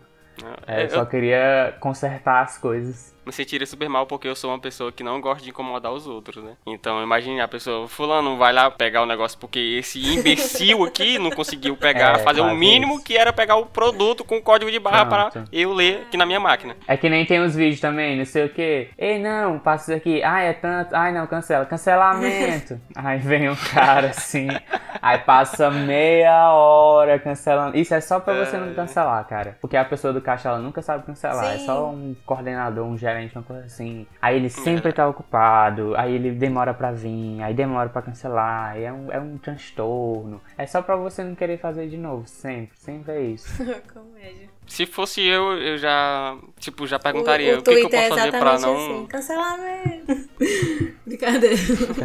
É, 0.67 0.83
eu 0.83 0.85
eu, 0.85 0.91
só 0.91 1.05
queria 1.05 1.75
consertar 1.81 2.43
as 2.43 2.59
coisas. 2.59 3.16
Me 3.27 3.33
sentiria 3.33 3.67
super 3.67 3.89
mal 3.89 4.07
porque 4.07 4.29
eu 4.29 4.37
sou 4.37 4.51
uma 4.51 4.59
pessoa 4.59 4.93
que 4.93 5.03
não 5.03 5.21
gosta 5.21 5.43
de 5.43 5.51
incomodar 5.51 5.93
os 5.93 6.07
outros, 6.07 6.43
né? 6.45 6.53
Então 6.65 7.03
imagine 7.03 7.41
a 7.41 7.49
pessoa, 7.49 7.89
fulano, 7.89 8.37
vai 8.37 8.53
lá 8.53 8.71
pegar 8.71 9.03
o 9.03 9.07
negócio 9.07 9.37
porque 9.39 9.59
esse 9.59 9.99
imbecil 10.15 10.85
aqui 10.85 11.19
não 11.19 11.31
conseguiu 11.31 11.77
pegar, 11.77 12.21
É, 12.21 12.23
fazer 12.23 12.41
o 12.41 12.55
mínimo 12.55 12.95
isso. 12.95 13.05
que 13.05 13.17
era 13.17 13.33
pegar 13.33 13.57
o 13.57 13.67
produto 13.67 14.25
com 14.25 14.37
o 14.37 14.43
código 14.43 14.71
de 14.71 14.79
barra 14.79 15.05
para 15.07 15.45
eu 15.53 15.73
ler 15.73 16.03
aqui 16.03 16.17
na 16.17 16.25
minha 16.25 16.39
máquina. 16.41 16.77
É 16.87 16.97
que 16.97 17.09
nem 17.09 17.27
tem 17.27 17.41
os 17.41 17.55
vídeos 17.57 17.81
também, 17.81 18.17
não 18.17 18.25
sei 18.25 18.45
o 18.45 18.49
que. 18.49 18.89
Ei, 18.97 19.19
não, 19.19 19.59
passa 19.59 19.93
isso 19.93 19.99
aqui. 20.01 20.23
Ai, 20.23 20.49
é 20.49 20.53
tanto. 20.53 20.95
Ai, 20.95 21.13
não, 21.13 21.27
cancela. 21.27 21.67
Cancelamento. 21.67 22.81
aí 22.95 23.19
vem 23.19 23.49
um 23.51 23.57
cara 23.57 24.09
assim. 24.11 24.49
Aí 25.03 25.19
passa 25.19 25.71
meia 25.71 26.53
hora 26.53 27.19
cancelando. 27.19 27.77
Isso 27.77 27.95
é 27.95 28.01
só 28.01 28.21
pra 28.21 28.35
você 28.35 28.57
não 28.57 28.71
É. 28.71 28.75
cancelar, 28.75 29.27
cara. 29.27 29.57
Porque 29.61 29.77
a 29.77 29.85
pessoa 29.85 30.13
do 30.13 30.21
caixa, 30.21 30.49
ela 30.49 30.59
nunca 30.59 30.81
sabe 30.83 31.05
cancelar. 31.05 31.55
É 31.55 31.59
Sim. 31.59 31.67
só 31.67 31.91
um 31.91 32.15
coordenador, 32.25 32.85
um 32.87 32.97
gerente, 32.97 33.16
uma 33.35 33.43
coisa 33.43 33.65
assim. 33.65 34.07
Aí 34.21 34.37
ele 34.37 34.49
sempre 34.51 34.93
tá 34.93 35.09
ocupado. 35.09 35.95
Aí 35.97 36.15
ele 36.15 36.31
demora 36.33 36.75
pra 36.75 36.93
vir. 36.93 37.43
Aí 37.43 37.55
demora 37.55 37.89
pra 37.89 38.03
cancelar. 38.03 38.73
Aí 38.73 38.85
é 38.85 38.93
um, 38.93 39.13
é 39.13 39.19
um 39.21 39.39
transtorno. 39.39 40.41
É 40.57 40.67
só 40.67 40.83
pra 40.83 40.97
você 40.97 41.25
não 41.25 41.35
querer 41.35 41.59
fazer 41.59 41.89
de 41.89 41.97
novo. 41.97 42.27
Sempre. 42.27 42.77
Sempre 42.79 43.13
é 43.13 43.21
isso. 43.23 43.47
Comédia. 43.93 44.49
Se 44.67 44.85
fosse 44.85 45.23
eu, 45.25 45.53
eu 45.53 45.79
já, 45.79 46.37
tipo, 46.59 46.87
já 46.87 46.99
perguntaria 46.99 47.57
o, 47.57 47.61
o, 47.61 47.63
que, 47.63 47.73
que 47.75 47.81
eu 47.83 47.89
posso 47.91 48.03
é 48.03 48.09
fazer 48.09 48.31
pra 48.33 48.59
não... 48.59 48.75
assim. 48.75 49.07
Cancelamento. 49.07 50.29
Brincadeira. 51.07 51.57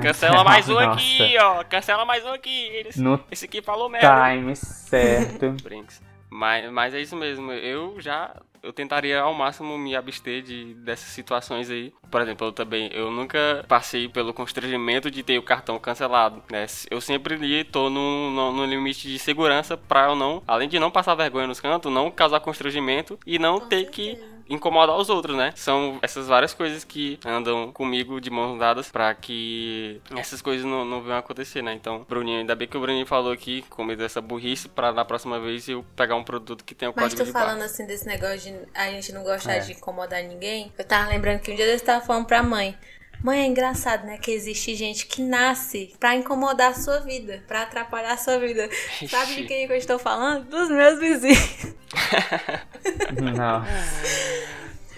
Cancela 0.02 0.44
mais 0.44 0.70
um 0.70 0.74
Nossa. 0.76 0.92
aqui, 0.94 1.38
ó. 1.40 1.64
Cancela 1.64 2.06
mais 2.06 2.24
um 2.24 2.30
aqui. 2.34 2.68
Eles- 2.68 2.98
No 2.98 3.20
Esse 3.32 3.46
aqui 3.46 3.62
falou 3.62 3.90
merda. 3.90 4.30
time 4.32 4.56
certo. 4.56 5.56
Brinks. 5.64 6.02
Mas, 6.30 6.72
mas 6.72 6.94
é 6.94 7.02
isso 7.02 7.16
mesmo. 7.16 7.52
Eu 7.52 8.00
já 8.00 8.34
eu 8.64 8.72
tentaria 8.74 9.20
ao 9.22 9.34
máximo 9.34 9.78
me 9.78 9.96
abster 9.96 10.42
de 10.42 10.74
dessas 10.76 11.10
situações 11.10 11.70
aí. 11.70 11.94
Por 12.10 12.22
exemplo, 12.22 12.48
eu 12.48 12.52
também 12.52 12.90
eu 12.94 13.12
nunca 13.12 13.66
passei 13.68 14.08
pelo 14.08 14.34
constrangimento 14.34 15.10
de 15.10 15.24
ter 15.24 15.38
o 15.38 15.44
cartão 15.44 15.80
cancelado, 15.80 16.44
né? 16.52 16.66
Eu 16.90 17.02
sempre 17.02 17.36
ali 17.36 17.64
tô 17.64 17.90
no, 17.90 18.32
no, 18.32 18.52
no 18.52 18.66
limite 18.66 19.08
de 19.08 19.18
segurança 19.20 19.76
pra 19.78 20.08
eu 20.08 20.16
não, 20.16 20.44
além 20.48 20.68
de 20.70 20.80
não 20.80 20.92
passar 20.92 21.16
vergonha 21.16 21.48
nos 21.48 21.60
cantos, 21.60 21.92
não 21.92 22.12
causar 22.12 22.40
constrangimento 22.40 23.20
e 23.26 23.40
não 23.40 23.60
Com 23.60 23.68
ter 23.68 23.90
que 23.90 24.12
certeza. 24.12 24.41
Incomodar 24.52 24.96
os 24.98 25.10
outros, 25.10 25.36
né? 25.36 25.54
São 25.56 25.98
essas 26.02 26.28
várias 26.28 26.54
coisas 26.54 26.84
que 26.84 27.20
andam 27.26 27.72
comigo 27.72 28.20
de 28.20 28.30
mãos 28.30 28.60
dadas 28.60 28.90
pra 28.92 29.14
que 29.16 30.02
essas 30.16 30.42
coisas 30.42 30.66
não, 30.66 30.84
não 30.86 31.02
venham 31.02 31.18
acontecer, 31.18 31.62
né? 31.62 31.74
Então, 31.74 32.06
Bruninho, 32.08 32.40
ainda 32.40 32.56
bem 32.56 32.68
que 32.68 32.78
o 32.78 32.82
Bruninho 32.82 33.06
falou 33.06 33.32
aqui, 33.32 33.64
com 33.70 33.84
medo 33.84 34.00
dessa 34.00 34.22
burrice, 34.22 34.68
pra 34.70 34.92
na 34.92 35.06
próxima 35.06 35.40
vez 35.40 35.68
eu 35.70 35.86
pegar 35.96 36.16
um 36.16 36.24
produto 36.24 36.64
que 36.64 36.76
tenha 36.76 36.92
o 36.92 36.94
Mas 36.96 37.06
código 37.06 37.22
tu 37.22 37.26
de 37.26 37.32
falando 37.32 37.62
assim 37.62 37.86
desse 37.86 38.06
negócio 38.06 38.40
de 38.40 38.56
a 38.74 38.90
gente 38.92 39.12
não 39.14 39.24
gostar 39.24 39.54
É. 39.54 39.60
de 39.60 39.72
incomodar 39.74 40.22
ninguém, 40.24 40.72
eu 40.78 40.84
tava 40.86 41.10
lembrando 41.10 41.40
que 41.40 41.52
um 41.52 41.56
dia 41.56 41.66
eu 41.66 41.80
tava 41.80 42.06
falando 42.06 42.26
pra 42.26 42.44
mãe. 42.44 42.78
Mãe, 43.24 43.42
é 43.42 43.46
engraçado, 43.46 44.06
né? 44.06 44.18
Que 44.18 44.32
existe 44.32 44.74
gente 44.76 45.06
que 45.06 45.22
nasce 45.22 45.94
pra 46.00 46.16
incomodar 46.16 46.72
a 46.72 46.74
sua 46.74 47.00
vida, 47.02 47.44
pra 47.48 47.62
atrapalhar 47.64 48.14
a 48.14 48.18
sua 48.18 48.40
vida. 48.40 48.68
Sabe 49.08 49.26
de 49.28 49.40
Ixi. 49.42 49.46
quem 49.46 49.68
que 49.68 49.74
eu 49.74 49.78
estou 49.78 50.00
falando? 50.00 50.46
Dos 50.46 50.70
meus 50.70 51.00
vizinhos. 51.00 51.76
Não. 53.38 53.64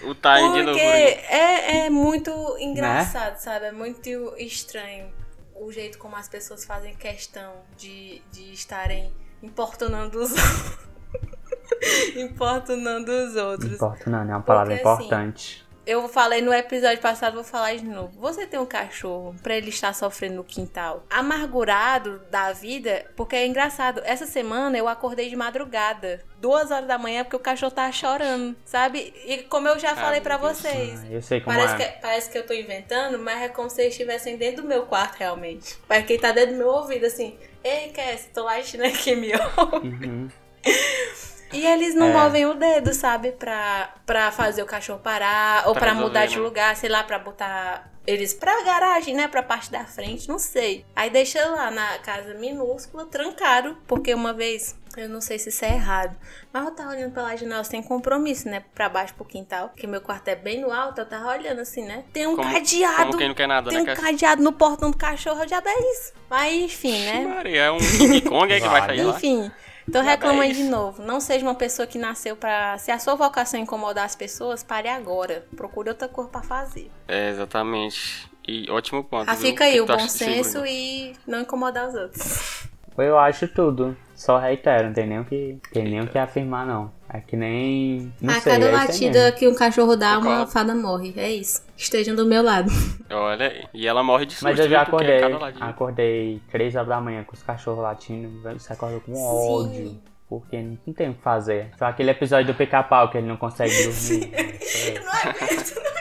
O 0.08 0.14
time 0.14 0.52
de 0.52 0.62
novo, 0.62 0.78
Porque 0.78 0.80
é, 0.80 1.86
é 1.86 1.90
muito 1.90 2.30
Né? 2.30 2.62
engraçado, 2.64 3.36
sabe? 3.38 3.66
É 3.66 3.72
muito 3.72 4.08
estranho 4.38 5.12
o 5.54 5.70
jeito 5.72 5.98
como 5.98 6.16
as 6.16 6.28
pessoas 6.28 6.64
fazem 6.64 6.94
questão 6.94 7.52
de, 7.76 8.20
de 8.32 8.52
estarem 8.52 9.12
importunando 9.42 10.18
os 10.20 10.32
importunando 12.16 13.10
os 13.10 13.36
outros. 13.36 13.72
Importa 13.74 14.10
não, 14.10 14.20
é 14.20 14.24
uma 14.24 14.42
palavra 14.42 14.74
Porque, 14.76 14.88
assim, 14.88 15.04
importante. 15.06 15.63
Eu 15.86 16.08
falei 16.08 16.40
no 16.40 16.52
episódio 16.52 16.98
passado, 17.00 17.34
vou 17.34 17.44
falar 17.44 17.74
de 17.76 17.84
novo. 17.84 18.10
Você 18.18 18.46
tem 18.46 18.58
um 18.58 18.64
cachorro 18.64 19.34
pra 19.42 19.54
ele 19.54 19.68
estar 19.68 19.92
sofrendo 19.94 20.36
no 20.36 20.44
quintal, 20.44 21.04
amargurado 21.10 22.22
da 22.30 22.52
vida, 22.54 23.04
porque 23.14 23.36
é 23.36 23.46
engraçado. 23.46 24.00
Essa 24.04 24.24
semana 24.26 24.78
eu 24.78 24.88
acordei 24.88 25.28
de 25.28 25.36
madrugada, 25.36 26.22
duas 26.40 26.70
horas 26.70 26.86
da 26.88 26.96
manhã, 26.96 27.22
porque 27.22 27.36
o 27.36 27.40
cachorro 27.40 27.70
tava 27.72 27.92
chorando, 27.92 28.56
sabe? 28.64 29.12
E 29.26 29.38
como 29.42 29.68
eu 29.68 29.78
já 29.78 29.94
falei 29.94 30.22
pra 30.22 30.38
meu 30.38 30.46
Deus. 30.48 30.58
vocês, 30.58 31.00
Ah, 31.04 31.06
eu 31.12 31.20
sei 31.20 31.40
como 31.42 31.54
Parece 31.54 31.74
é. 31.82 31.86
que, 31.88 32.00
parece 32.00 32.30
que 32.30 32.38
eu 32.38 32.46
tô 32.46 32.54
inventando, 32.54 33.18
mas 33.18 33.42
é 33.42 33.48
como 33.50 33.68
se 33.68 33.82
eles 33.82 33.92
estivessem 33.92 34.38
dentro 34.38 34.62
do 34.62 34.68
meu 34.68 34.86
quarto, 34.86 35.16
realmente. 35.18 35.76
Parece 35.86 36.06
que 36.06 36.12
ele 36.14 36.22
tá 36.22 36.32
dentro 36.32 36.52
do 36.52 36.58
meu 36.58 36.68
ouvido, 36.68 37.04
assim. 37.04 37.38
Ei, 37.62 37.90
Cass, 37.90 38.28
tô 38.32 38.44
latindo 38.44 38.84
aqui, 38.86 39.14
me 39.14 39.32
ouve. 39.34 39.86
Uhum. 39.88 40.30
E 41.54 41.66
eles 41.66 41.94
não 41.94 42.08
É. 42.08 42.12
movem 42.12 42.46
o 42.46 42.54
dedo, 42.54 42.92
sabe? 42.94 43.32
Pra, 43.32 43.90
pra 44.04 44.30
fazer 44.32 44.62
o 44.62 44.66
cachorro 44.66 44.98
parar, 45.00 45.66
ou 45.68 45.72
Pra 45.74 45.82
pra, 45.92 45.94
mudar 45.94 46.26
de 46.26 46.36
né? 46.36 46.42
lugar, 46.42 46.76
sei 46.76 46.88
lá, 46.90 47.02
pra 47.02 47.18
botar 47.18 47.90
eles 48.06 48.34
pra 48.34 48.62
garagem, 48.62 49.14
né? 49.14 49.28
Pra 49.28 49.42
parte 49.42 49.70
da 49.70 49.84
frente, 49.84 50.28
não 50.28 50.38
sei. 50.38 50.84
Aí 50.94 51.08
deixa 51.10 51.44
lá 51.48 51.70
na 51.70 51.98
casa 51.98 52.34
minúscula, 52.34 53.06
trancado, 53.06 53.78
porque 53.86 54.12
uma 54.12 54.34
vez, 54.34 54.76
eu 54.94 55.08
não 55.08 55.22
sei 55.22 55.38
se 55.38 55.48
isso 55.48 55.64
é 55.64 55.68
errado, 55.72 56.14
mas 56.52 56.64
eu 56.66 56.70
tava 56.72 56.90
olhando 56.90 57.12
pela 57.14 57.34
janela 57.34 57.64
sem 57.64 57.82
compromisso, 57.82 58.46
né? 58.46 58.62
Pra 58.74 58.90
baixo 58.90 59.14
pro 59.14 59.24
quintal, 59.24 59.68
porque 59.70 59.86
meu 59.86 60.02
quarto 60.02 60.28
é 60.28 60.36
bem 60.36 60.60
no 60.60 60.70
alto, 60.70 61.00
eu 61.00 61.06
tava 61.06 61.28
olhando 61.30 61.60
assim, 61.62 61.82
né? 61.86 62.04
Tem 62.12 62.26
um 62.26 62.36
Como- 62.36 62.52
cadeado. 62.52 62.96
Como 63.06 63.16
quem 63.16 63.28
não 63.28 63.34
quer 63.34 63.48
nada, 63.48 63.70
Tem 63.70 63.82
né, 63.82 63.92
um 63.92 63.96
cadeado 63.96 64.42
no 64.42 64.52
portão 64.52 64.90
do 64.90 64.98
cachorro, 64.98 65.48
já 65.48 65.62
é 65.64 65.92
isso. 65.92 66.12
Mas 66.28 66.52
enfim, 66.52 67.06
né? 67.06 67.24
Maria, 67.26 67.62
é 67.62 67.70
um 67.70 67.78
King 67.78 68.20
Kong 68.20 68.52
é 68.52 68.60
que 68.60 68.68
vai 68.68 68.82
sair 68.84 69.02
lá. 69.04 69.16
Enfim, 69.16 69.50
Já 69.88 70.02
reclamando 70.02 70.44
dez. 70.44 70.56
de 70.56 70.64
novo. 70.64 71.02
Não 71.02 71.20
seja 71.20 71.44
uma 71.44 71.54
pessoa 71.54 71.86
que 71.86 71.98
nasceu 71.98 72.36
pra. 72.36 72.78
Se 72.78 72.90
a 72.90 72.98
sua 72.98 73.14
vocação 73.14 73.58
é 73.58 73.62
incomodar 73.62 74.04
as 74.04 74.16
pessoas, 74.16 74.62
pare 74.62 74.88
agora. 74.88 75.46
Procure 75.56 75.88
outra 75.90 76.08
coisa 76.08 76.30
pra 76.30 76.42
fazer. 76.42 76.90
É, 77.06 77.30
exatamente. 77.30 78.28
E 78.46 78.70
ótimo 78.70 79.02
ponto. 79.04 79.28
Ah, 79.30 79.34
viu? 79.34 79.46
fica 79.48 79.64
aí 79.64 79.74
que 79.74 79.80
o 79.80 79.86
bom 79.86 80.08
senso 80.08 80.52
Bruno? 80.52 80.66
e 80.66 81.16
não 81.26 81.40
incomodar 81.40 81.88
os 81.88 81.94
outros. 81.94 82.68
Eu 82.96 83.18
acho 83.18 83.48
tudo. 83.48 83.96
Só 84.14 84.38
reitero, 84.38 84.86
não 84.86 84.92
tem 84.94 85.06
nem 85.06 85.18
o 85.20 85.24
que, 85.24 85.58
tem 85.72 85.84
nem 85.84 86.00
o 86.00 86.06
que 86.06 86.16
afirmar, 86.16 86.64
não. 86.64 86.92
É 87.08 87.20
que 87.20 87.36
nem. 87.36 88.12
Não 88.20 88.32
a 88.32 88.40
sei, 88.40 88.52
cada 88.52 88.66
é 88.66 88.72
mesmo. 88.72 89.32
que 89.36 89.48
um 89.48 89.54
cachorro 89.54 89.96
dá, 89.96 90.18
uma 90.18 90.46
fada 90.46 90.74
morre. 90.74 91.12
É 91.16 91.30
isso. 91.30 91.62
Estejam 91.76 92.14
do 92.14 92.24
meu 92.24 92.42
lado. 92.42 92.70
Olha 93.10 93.48
aí. 93.48 93.64
E 93.74 93.86
ela 93.86 94.02
morre 94.02 94.26
de 94.26 94.32
susto, 94.32 94.44
Mas 94.44 94.58
eu 94.58 94.68
já? 94.68 94.84
Porque 94.84 95.10
acordei. 95.12 95.60
Acordei 95.60 96.42
3 96.50 96.76
horas 96.76 96.88
da 96.88 97.00
manhã 97.00 97.24
com 97.24 97.34
os 97.34 97.42
cachorros 97.42 97.82
latindo. 97.82 98.40
Você 98.42 98.72
acorda 98.72 99.00
com 99.00 99.12
ódio. 99.12 100.00
Porque 100.28 100.60
não 100.60 100.92
tem 100.92 101.10
o 101.10 101.14
que 101.14 101.22
fazer. 101.22 101.70
Só 101.78 101.86
aquele 101.86 102.10
episódio 102.10 102.52
do 102.52 102.56
pica-pau 102.56 103.10
que 103.10 103.18
ele 103.18 103.26
não 103.26 103.36
consegue 103.36 103.72
dormir. 103.84 104.32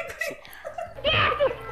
Eu 1.14 1.63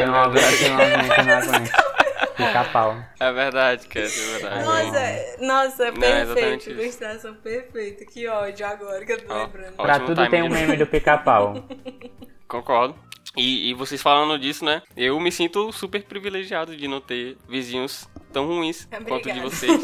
eu 0.00 0.06
não 0.06 0.14
aguento. 0.16 0.62
eu 0.62 0.70
não 0.70 0.80
aguento, 0.80 1.18
eu 1.18 1.24
não 1.24 1.32
aguento. 1.34 1.90
Pica-pau. 2.36 2.96
É 3.18 3.32
verdade, 3.32 3.86
cara, 3.86 4.06
é 4.06 4.08
verdade. 4.08 4.64
Nossa, 4.64 5.36
nossa, 5.40 5.90
Não, 5.92 6.06
é 6.06 6.22
exatamente 6.22 6.64
perfeito. 6.64 6.70
Ilustração 6.70 7.34
perfeita. 7.34 8.04
Que 8.06 8.26
ódio 8.28 8.66
agora 8.66 9.04
que 9.04 9.12
eu 9.12 9.20
tô 9.26 9.32
Ó, 9.34 9.42
lembrando. 9.44 9.76
Pra 9.76 9.84
Ótimo 9.94 10.06
tudo 10.06 10.30
tem 10.30 10.42
um 10.42 10.48
timing. 10.48 10.60
meme 10.66 10.76
do 10.76 10.86
pica-pau. 10.86 11.62
Concordo. 12.48 12.96
E, 13.36 13.70
e 13.70 13.74
vocês 13.74 14.02
falando 14.02 14.38
disso, 14.38 14.64
né? 14.64 14.82
Eu 14.96 15.20
me 15.20 15.30
sinto 15.30 15.70
super 15.70 16.02
privilegiado 16.02 16.74
de 16.76 16.88
não 16.88 17.00
ter 17.00 17.36
vizinhos 17.48 18.08
tão 18.30 18.46
ruins 18.46 18.86
quanto 18.90 19.04
de 19.04 19.12
Obrigada. 19.38 19.40
vocês. 19.42 19.80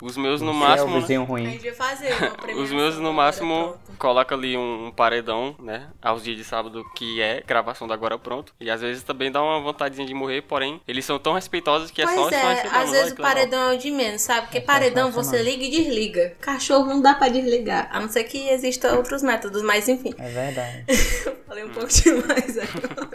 Os 0.00 0.16
meus 0.16 0.40
no 0.40 0.50
é 0.50 0.52
o 0.52 0.54
máximo. 0.54 1.00
né? 1.00 1.16
A 1.16 1.20
ruim. 1.20 1.50
gente 1.50 1.64
vai 1.70 1.74
fazer 1.74 2.12
uma 2.14 2.54
Os 2.62 2.70
meus 2.72 2.96
no 2.98 3.12
máximo 3.12 3.76
coloca 3.98 4.34
ali 4.34 4.56
um, 4.56 4.86
um 4.86 4.90
paredão, 4.90 5.54
né? 5.58 5.88
Aos 6.00 6.22
dias 6.22 6.36
de 6.36 6.44
sábado, 6.44 6.84
que 6.94 7.20
é 7.20 7.42
gravação 7.46 7.86
da 7.88 7.94
Agora 7.94 8.16
Pronto. 8.18 8.54
E 8.60 8.70
às 8.70 8.80
vezes 8.80 9.02
também 9.02 9.30
dá 9.30 9.42
uma 9.42 9.60
vontadezinha 9.60 10.06
de 10.06 10.14
morrer, 10.14 10.42
porém, 10.42 10.80
eles 10.86 11.04
são 11.04 11.18
tão 11.18 11.32
respeitosos 11.32 11.90
que 11.90 12.00
é 12.00 12.06
só 12.06 12.14
Pois 12.14 12.34
só 12.34 12.48
é, 12.48 12.54
recebendo. 12.54 12.76
às 12.76 12.90
vezes 12.90 13.12
o 13.12 13.16
paredão 13.16 13.70
é 13.72 13.74
o 13.74 13.78
de 13.78 13.90
menos, 13.90 14.22
sabe? 14.22 14.42
Porque 14.42 14.58
É 14.58 14.60
só 14.60 14.66
paredão 14.66 15.12
só 15.12 15.22
você 15.22 15.42
liga 15.42 15.64
e 15.64 15.70
desliga. 15.70 16.36
Cachorro 16.40 16.86
não 16.86 17.02
dá 17.02 17.14
pra 17.14 17.28
desligar. 17.28 17.88
A 17.92 18.00
não 18.00 18.08
ser 18.08 18.24
que 18.24 18.48
existam 18.50 18.94
outros 18.94 19.22
métodos, 19.22 19.62
mas 19.62 19.88
enfim. 19.88 20.14
É 20.18 20.28
verdade. 20.28 20.84
Falei 21.48 21.64
um 21.64 21.70
pouco 21.70 21.88
demais 21.88 22.58
agora. 22.58 23.08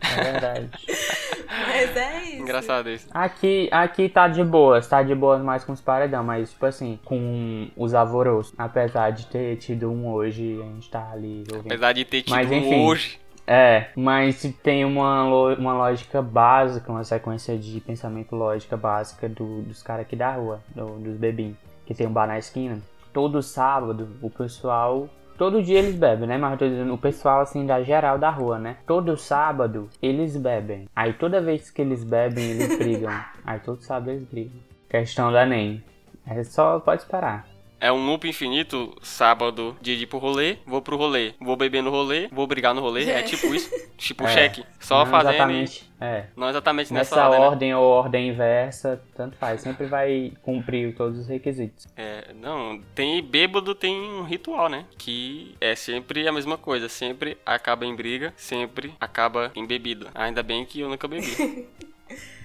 É 0.00 0.22
verdade. 0.32 0.70
Mas 1.48 1.96
é 1.96 2.22
isso. 2.24 2.36
Engraçado 2.42 2.88
isso. 2.90 3.06
Aqui, 3.12 3.68
aqui 3.72 4.08
tá 4.08 4.26
de 4.30 4.42
boas, 4.44 4.86
tá 4.88 5.02
de 5.02 5.14
boas 5.14 5.42
mais 5.42 5.64
com 5.64 5.72
os 5.72 5.80
paredão, 5.80 6.22
mas 6.24 6.50
tipo 6.50 6.64
assim, 6.66 6.98
com 7.04 7.68
os 7.76 7.92
alvoroços. 7.94 8.54
Apesar 8.56 9.10
de 9.10 9.26
ter 9.26 9.56
tido 9.56 9.90
um 9.90 10.10
hoje, 10.12 10.60
a 10.62 10.64
gente 10.66 10.90
tá 10.90 11.10
ali 11.12 11.44
ouvindo. 11.52 11.66
Apesar 11.72 11.92
de 11.92 12.04
ter 12.04 12.22
tido 12.22 12.34
Mas, 12.34 12.50
um 12.50 12.54
enfim. 12.54 12.86
hoje. 12.86 13.18
É, 13.46 13.88
mas 13.96 14.42
tem 14.62 14.84
uma, 14.84 15.24
uma 15.54 15.72
lógica 15.72 16.22
básica, 16.22 16.92
uma 16.92 17.02
sequência 17.02 17.58
de 17.58 17.80
pensamento 17.80 18.36
lógica 18.36 18.76
básica 18.76 19.28
do- 19.28 19.62
dos 19.62 19.82
caras 19.82 20.02
aqui 20.06 20.14
da 20.14 20.32
rua, 20.34 20.60
do- 20.72 20.98
dos 21.00 21.16
bebinhos, 21.16 21.56
que 21.84 21.92
tem 21.92 22.06
um 22.06 22.12
bar 22.12 22.28
na 22.28 22.38
esquina. 22.38 22.78
Todo 23.12 23.42
sábado, 23.42 24.08
o 24.22 24.30
pessoal. 24.30 25.08
Todo 25.40 25.62
dia 25.62 25.78
eles 25.78 25.94
bebem, 25.94 26.28
né? 26.28 26.36
Mas 26.36 26.52
eu 26.52 26.58
tô 26.58 26.68
dizendo, 26.68 26.92
o 26.92 26.98
pessoal, 26.98 27.40
assim, 27.40 27.64
da 27.64 27.82
geral 27.82 28.18
da 28.18 28.28
rua, 28.28 28.58
né? 28.58 28.76
Todo 28.86 29.16
sábado 29.16 29.88
eles 30.02 30.36
bebem. 30.36 30.86
Aí 30.94 31.14
toda 31.14 31.40
vez 31.40 31.70
que 31.70 31.80
eles 31.80 32.04
bebem, 32.04 32.44
eles 32.44 32.76
brigam. 32.76 33.10
Aí 33.42 33.58
todo 33.58 33.80
sábado 33.80 34.10
eles 34.10 34.24
brigam. 34.24 34.60
Questão 34.86 35.32
da 35.32 35.46
NEM. 35.46 35.82
É 36.26 36.44
só, 36.44 36.78
pode 36.78 37.00
esperar. 37.00 37.49
É 37.80 37.90
um 37.90 38.04
loop 38.06 38.28
infinito, 38.28 38.94
sábado, 39.00 39.74
dia 39.80 39.96
de 39.96 40.02
ir 40.02 40.06
pro 40.06 40.18
rolê, 40.18 40.58
vou 40.66 40.82
pro 40.82 40.96
rolê, 40.98 41.32
vou 41.40 41.56
beber 41.56 41.82
no 41.82 41.90
rolê, 41.90 42.28
vou 42.30 42.46
brigar 42.46 42.74
no 42.74 42.80
rolê, 42.82 43.04
é, 43.04 43.20
É. 43.20 43.22
tipo 43.22 43.54
isso, 43.54 43.70
tipo 43.96 44.24
É. 44.24 44.28
cheque, 44.28 44.64
só 44.78 44.98
Não 45.04 45.10
fazendo, 45.10 45.30
e- 45.32 45.34
Exatamente. 45.36 45.90
É. 45.98 46.24
não 46.36 46.48
exatamente 46.50 46.92
nessa, 46.92 47.16
Nessa 47.16 47.28
ordem, 47.28 47.40
né? 47.40 47.46
ordem 47.46 47.74
ou 47.74 47.84
ordem 47.84 48.28
inversa, 48.28 49.02
tanto 49.14 49.36
faz. 49.36 49.60
Sempre 49.62 49.86
vai 49.86 50.32
cumprir 50.42 50.94
todos 50.94 51.18
os 51.20 51.28
requisitos. 51.28 51.86
É, 51.96 52.32
não, 52.34 52.80
tem 52.94 53.22
bêbado 53.22 53.74
tem 53.74 53.94
um 53.98 54.24
ritual, 54.24 54.68
né? 54.68 54.84
Que 54.98 55.54
é 55.60 55.74
sempre 55.74 56.26
a 56.28 56.32
mesma 56.32 56.58
coisa, 56.58 56.88
sempre 56.88 57.36
acaba 57.46 57.84
em 57.86 57.94
briga, 57.94 58.32
sempre 58.36 58.92
acaba 59.00 59.50
em 59.54 59.66
bebida. 59.66 60.08
Ainda 60.14 60.42
bem 60.42 60.64
que 60.66 60.80
eu 60.80 60.88
nunca 60.88 61.08
bebi. 61.08 61.66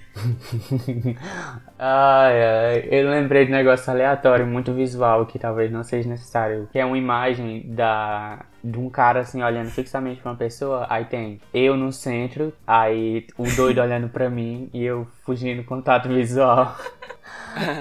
Ai, 1.78 2.42
ai, 2.42 2.88
eu 2.90 3.10
lembrei 3.10 3.44
de 3.44 3.52
um 3.52 3.54
negócio 3.54 3.90
aleatório, 3.92 4.46
muito 4.46 4.72
visual, 4.72 5.26
que 5.26 5.38
talvez 5.38 5.70
não 5.70 5.84
seja 5.84 6.08
necessário. 6.08 6.68
Que 6.72 6.78
é 6.78 6.84
uma 6.84 6.96
imagem 6.96 7.64
da, 7.68 8.44
de 8.64 8.78
um 8.78 8.88
cara 8.88 9.20
assim 9.20 9.42
olhando 9.42 9.70
fixamente 9.70 10.20
pra 10.20 10.32
uma 10.32 10.38
pessoa. 10.38 10.86
Aí 10.88 11.04
tem 11.04 11.40
eu 11.52 11.76
no 11.76 11.92
centro, 11.92 12.52
aí 12.66 13.26
o 13.36 13.44
doido 13.54 13.80
olhando 13.80 14.08
pra 14.08 14.30
mim 14.30 14.70
e 14.72 14.84
eu 14.84 15.06
fugindo 15.24 15.62
do 15.62 15.64
contato 15.64 16.08
visual. 16.08 16.74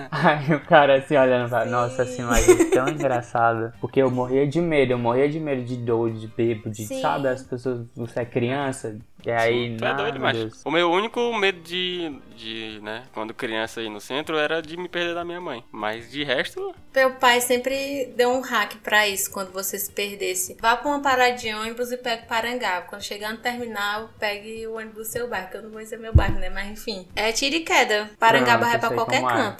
Aí 0.09 0.53
o 0.53 0.61
cara 0.61 0.97
assim 0.97 1.17
olhando 1.17 1.49
pra. 1.49 1.65
Nossa, 1.65 2.03
essa 2.03 2.21
imagem 2.21 2.61
é 2.61 2.65
tão 2.71 2.87
engraçada. 2.87 3.73
Porque 3.81 4.01
eu 4.01 4.09
morria 4.09 4.47
de 4.47 4.61
medo, 4.61 4.93
eu 4.93 4.97
morria 4.97 5.27
de 5.27 5.37
medo 5.37 5.63
de 5.63 5.75
doido, 5.75 6.17
de 6.17 6.27
bêbado, 6.27 6.69
de, 6.69 6.85
Sim. 6.85 7.01
sabe, 7.01 7.27
as 7.27 7.43
pessoas, 7.43 7.85
você 7.93 8.21
é 8.21 8.25
criança. 8.25 8.97
E 9.25 9.31
aí, 9.31 9.75
Tu 9.75 9.85
é 9.85 9.93
doido. 9.93 10.19
Deus. 10.31 10.61
O 10.63 10.71
meu 10.71 10.91
único 10.91 11.33
medo 11.37 11.59
de, 11.61 12.19
de, 12.35 12.79
né, 12.81 13.03
quando 13.13 13.33
criança 13.33 13.79
aí 13.79 13.89
no 13.89 13.99
centro 13.99 14.37
era 14.37 14.61
de 14.61 14.77
me 14.77 14.87
perder 14.87 15.15
da 15.15 15.25
minha 15.25 15.41
mãe. 15.41 15.63
Mas 15.71 16.11
de 16.11 16.23
resto, 16.23 16.75
Meu 16.95 17.15
pai 17.15 17.41
sempre 17.41 18.13
deu 18.15 18.29
um 18.29 18.41
hack 18.41 18.75
pra 18.83 19.07
isso, 19.07 19.31
quando 19.31 19.51
você 19.51 19.77
se 19.77 19.91
perdesse. 19.91 20.55
Vá 20.59 20.77
pra 20.77 20.89
uma 20.89 21.01
parada 21.01 21.35
de 21.35 21.53
ônibus 21.53 21.91
e 21.91 21.97
pegue 21.97 22.27
Parangaba. 22.27 22.85
Quando 22.87 23.01
chegar 23.01 23.31
no 23.31 23.37
terminal, 23.37 24.09
pegue 24.19 24.67
o 24.67 24.75
ônibus 24.75 24.95
do 24.95 25.05
seu 25.05 25.27
bairro, 25.27 25.49
que 25.49 25.57
eu 25.57 25.63
não 25.63 25.71
conheço 25.71 25.97
meu 25.97 26.13
bairro, 26.13 26.39
né? 26.39 26.49
Mas 26.49 26.69
enfim. 26.69 27.07
É 27.15 27.31
tiro 27.31 27.55
e 27.55 27.61
queda. 27.61 28.09
Parangaba 28.19 28.59
Pronto, 28.59 28.71
vai 28.71 28.79
pra 28.79 28.87
sei 28.89 28.97
qualquer 28.97 29.21
como 29.21 29.31
é. 29.31 29.57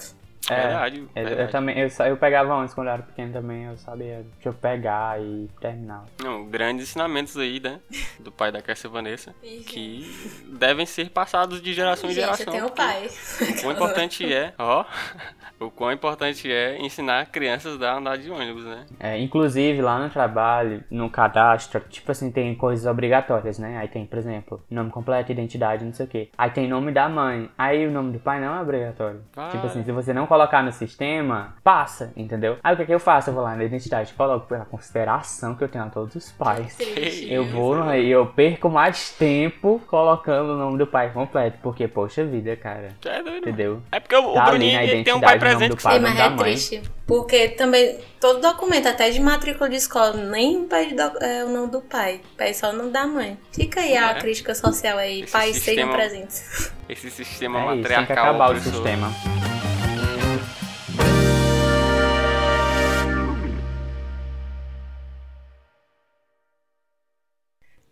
É, 0.48 0.62
verdade, 0.62 0.96
Eu, 1.14 1.22
eu 1.22 1.28
verdade. 1.28 1.52
também, 1.52 1.78
eu, 1.78 1.88
eu 2.06 2.16
pegava 2.16 2.54
antes 2.54 2.74
quando 2.74 2.86
eu 2.88 2.92
era 2.94 3.02
pequeno 3.02 3.32
também, 3.32 3.64
eu 3.64 3.76
sabia 3.76 4.24
deixa 4.34 4.48
eu 4.48 4.52
pegar 4.54 5.20
e 5.20 5.48
terminar. 5.60 6.04
Não, 6.22 6.46
grandes 6.46 6.84
ensinamentos 6.88 7.36
aí, 7.36 7.58
né? 7.60 7.80
Do 8.20 8.30
pai 8.30 8.52
da 8.52 8.62
Cassia 8.62 8.88
Vanessa. 8.88 9.34
Que 9.42 10.04
devem 10.58 10.86
ser 10.86 11.10
passados 11.10 11.60
de 11.60 11.72
geração 11.72 12.08
em 12.10 12.12
Gente, 12.14 12.22
geração. 12.24 12.46
eu 12.46 12.52
tenho 12.52 12.66
porque 12.66 12.82
pai. 12.82 13.06
O 13.58 13.62
quão 13.62 13.72
importante 13.72 14.32
é, 14.32 14.52
ó. 14.58 14.84
O 15.58 15.70
quão 15.70 15.90
importante 15.90 16.52
é 16.52 16.78
ensinar 16.82 17.24
crianças 17.30 17.80
a 17.80 17.96
andar 17.96 18.18
de 18.18 18.30
ônibus, 18.30 18.62
né? 18.66 18.84
É, 19.00 19.18
inclusive, 19.18 19.80
lá 19.80 19.98
no 19.98 20.10
trabalho, 20.10 20.84
no 20.90 21.08
cadastro, 21.08 21.80
tipo 21.88 22.12
assim, 22.12 22.30
tem 22.30 22.54
coisas 22.54 22.84
obrigatórias, 22.84 23.58
né? 23.58 23.78
Aí 23.78 23.88
tem, 23.88 24.04
por 24.04 24.18
exemplo, 24.18 24.62
nome 24.70 24.90
completo, 24.90 25.32
identidade, 25.32 25.82
não 25.82 25.94
sei 25.94 26.04
o 26.04 26.08
quê. 26.10 26.28
Aí 26.36 26.50
tem 26.50 26.68
nome 26.68 26.92
da 26.92 27.08
mãe. 27.08 27.48
Aí 27.56 27.86
o 27.86 27.90
nome 27.90 28.12
do 28.12 28.18
pai 28.18 28.38
não 28.38 28.54
é 28.54 28.60
obrigatório. 28.60 29.22
Ah. 29.34 29.48
Tipo 29.50 29.64
assim, 29.66 29.82
se 29.82 29.90
você 29.92 30.12
não 30.12 30.26
colocar 30.36 30.62
no 30.62 30.70
sistema, 30.70 31.54
passa, 31.64 32.12
entendeu? 32.14 32.58
Aí 32.62 32.74
o 32.74 32.76
que, 32.76 32.84
que 32.84 32.92
eu 32.94 33.00
faço? 33.00 33.30
Eu 33.30 33.34
vou 33.34 33.42
lá 33.42 33.56
na 33.56 33.64
identidade, 33.64 34.12
coloco 34.12 34.46
pela 34.46 34.66
consideração 34.66 35.54
que 35.54 35.64
eu 35.64 35.68
tenho 35.68 35.84
a 35.84 35.88
todos 35.88 36.14
os 36.14 36.30
pais. 36.32 36.76
Eu 37.26 37.44
vou 37.46 37.94
e 37.94 38.10
eu 38.10 38.26
perco 38.26 38.68
mais 38.68 39.10
tempo 39.10 39.80
colocando 39.86 40.50
o 40.52 40.56
nome 40.56 40.76
do 40.78 40.86
pai 40.86 41.10
completo. 41.10 41.56
Porque, 41.62 41.88
poxa 41.88 42.24
vida, 42.24 42.54
cara. 42.56 42.90
É 43.04 43.22
doido. 43.22 43.38
Entendeu? 43.38 43.82
É 43.90 43.98
porque 43.98 44.14
o, 44.14 44.34
Tá 44.34 44.44
Bruninho 44.46 45.04
tem 45.04 45.14
um 45.14 45.20
pai 45.20 45.38
presente 45.38 45.70
do 45.70 45.76
que 45.76 45.82
pai. 45.82 45.98
Mas 45.98 46.16
da 46.16 46.24
é 46.24 46.28
mãe. 46.28 46.38
triste. 46.38 46.82
Porque 47.06 47.48
também, 47.50 47.98
todo 48.20 48.40
documento, 48.40 48.88
até 48.88 49.08
de 49.10 49.20
matrícula 49.20 49.70
de 49.70 49.76
escola, 49.76 50.12
nem 50.14 50.64
pede 50.66 50.94
doc- 50.94 51.22
é, 51.22 51.44
o 51.44 51.48
nome 51.48 51.70
do 51.70 51.80
pai. 51.80 52.20
Pede 52.36 52.56
só 52.56 52.70
o 52.70 52.72
nome 52.72 52.90
da 52.90 53.06
mãe. 53.06 53.38
Fica 53.52 53.80
aí 53.80 53.96
a 53.96 54.10
É. 54.10 54.14
crítica 54.14 54.54
social 54.54 54.98
aí. 54.98 55.22
Esse 55.22 55.32
Pais 55.32 55.56
sejam 55.56 55.62
sistema- 55.64 55.92
presentes. 55.94 56.72
esse 56.88 57.10
sistema 57.10 57.58
É 57.58 57.62
isso, 57.62 57.70
tem 57.74 57.82
que 57.82 57.88
matriarcal. 58.00 58.24
acabar 58.34 58.54
o 58.56 58.60
sistema. 58.60 59.45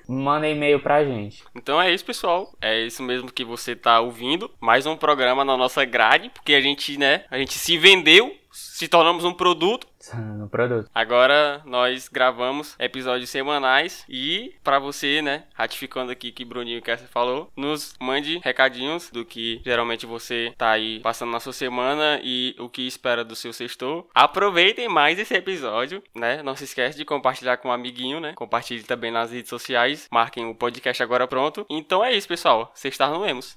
manda 0.08 0.48
e-mail 0.48 0.80
pra 0.80 1.04
gente. 1.04 1.44
Então 1.54 1.82
é 1.82 1.94
isso, 1.94 2.06
pessoal. 2.06 2.54
É 2.62 2.80
isso 2.86 3.04
mesmo 3.04 3.32
que 3.32 3.44
você 3.44 3.76
tá 3.76 4.00
ouvindo. 4.00 4.50
Mais 4.60 4.86
um 4.86 4.96
programa 4.96 5.44
na 5.44 5.58
nossa 5.58 5.84
grade, 5.84 6.30
porque 6.30 6.54
a 6.54 6.62
gente, 6.62 6.98
né, 6.98 7.26
a 7.30 7.38
gente 7.38 7.54
se 7.54 7.78
vendeu, 7.78 8.36
se 8.52 8.88
tornamos 8.88 9.26
um 9.26 9.34
produto. 9.34 9.88
No 10.38 10.50
produto. 10.50 10.90
Agora 10.94 11.62
nós 11.66 12.08
gravamos 12.08 12.76
episódios 12.80 13.30
semanais 13.30 14.06
e 14.08 14.54
para 14.64 14.80
você, 14.80 15.22
né, 15.22 15.44
ratificando 15.54 16.12
aqui 16.12 16.32
que 16.32 16.46
Bruninho 16.46 16.82
Kessler 16.82 17.10
falou, 17.10 17.52
nos 17.56 17.96
mande 18.00 18.40
recadinhos 18.44 19.10
do 19.10 19.26
que 19.26 19.62
geralmente 19.64 20.06
você 20.06 20.54
tá 20.58 20.72
aí 20.72 21.00
passando 21.00 21.32
na 21.32 21.40
sua 21.40 21.54
semana 21.54 22.20
e 22.24 22.56
o 22.60 22.70
que 22.70 22.86
espera 22.86 23.24
do 23.24 23.36
seu 23.36 23.52
sextor. 23.54 24.06
Aproveitem 24.14 24.88
mais 24.88 25.18
esse 25.18 25.34
episódio, 25.34 26.04
né? 26.16 26.44
Não 26.44 26.56
se 26.56 26.66
esquece 26.66 26.98
de 26.98 27.06
compartilhar 27.06 27.58
com 27.58 27.70
um 27.70 27.72
amiguinho, 27.72 28.20
né? 28.20 28.34
Compartilhe 28.34 28.84
também 28.84 29.12
nas 29.12 29.32
redes 29.32 29.50
sociais, 29.50 30.08
marquem 30.12 30.46
o 30.46 30.56
podcast 30.56 31.02
agora 31.02 31.28
pronto. 31.28 31.66
Então 31.70 32.04
é 32.04 32.14
isso, 32.14 32.28
pessoal. 32.28 32.72
Sextar 32.76 33.10
no 33.10 33.22
Lemos. 33.22 33.46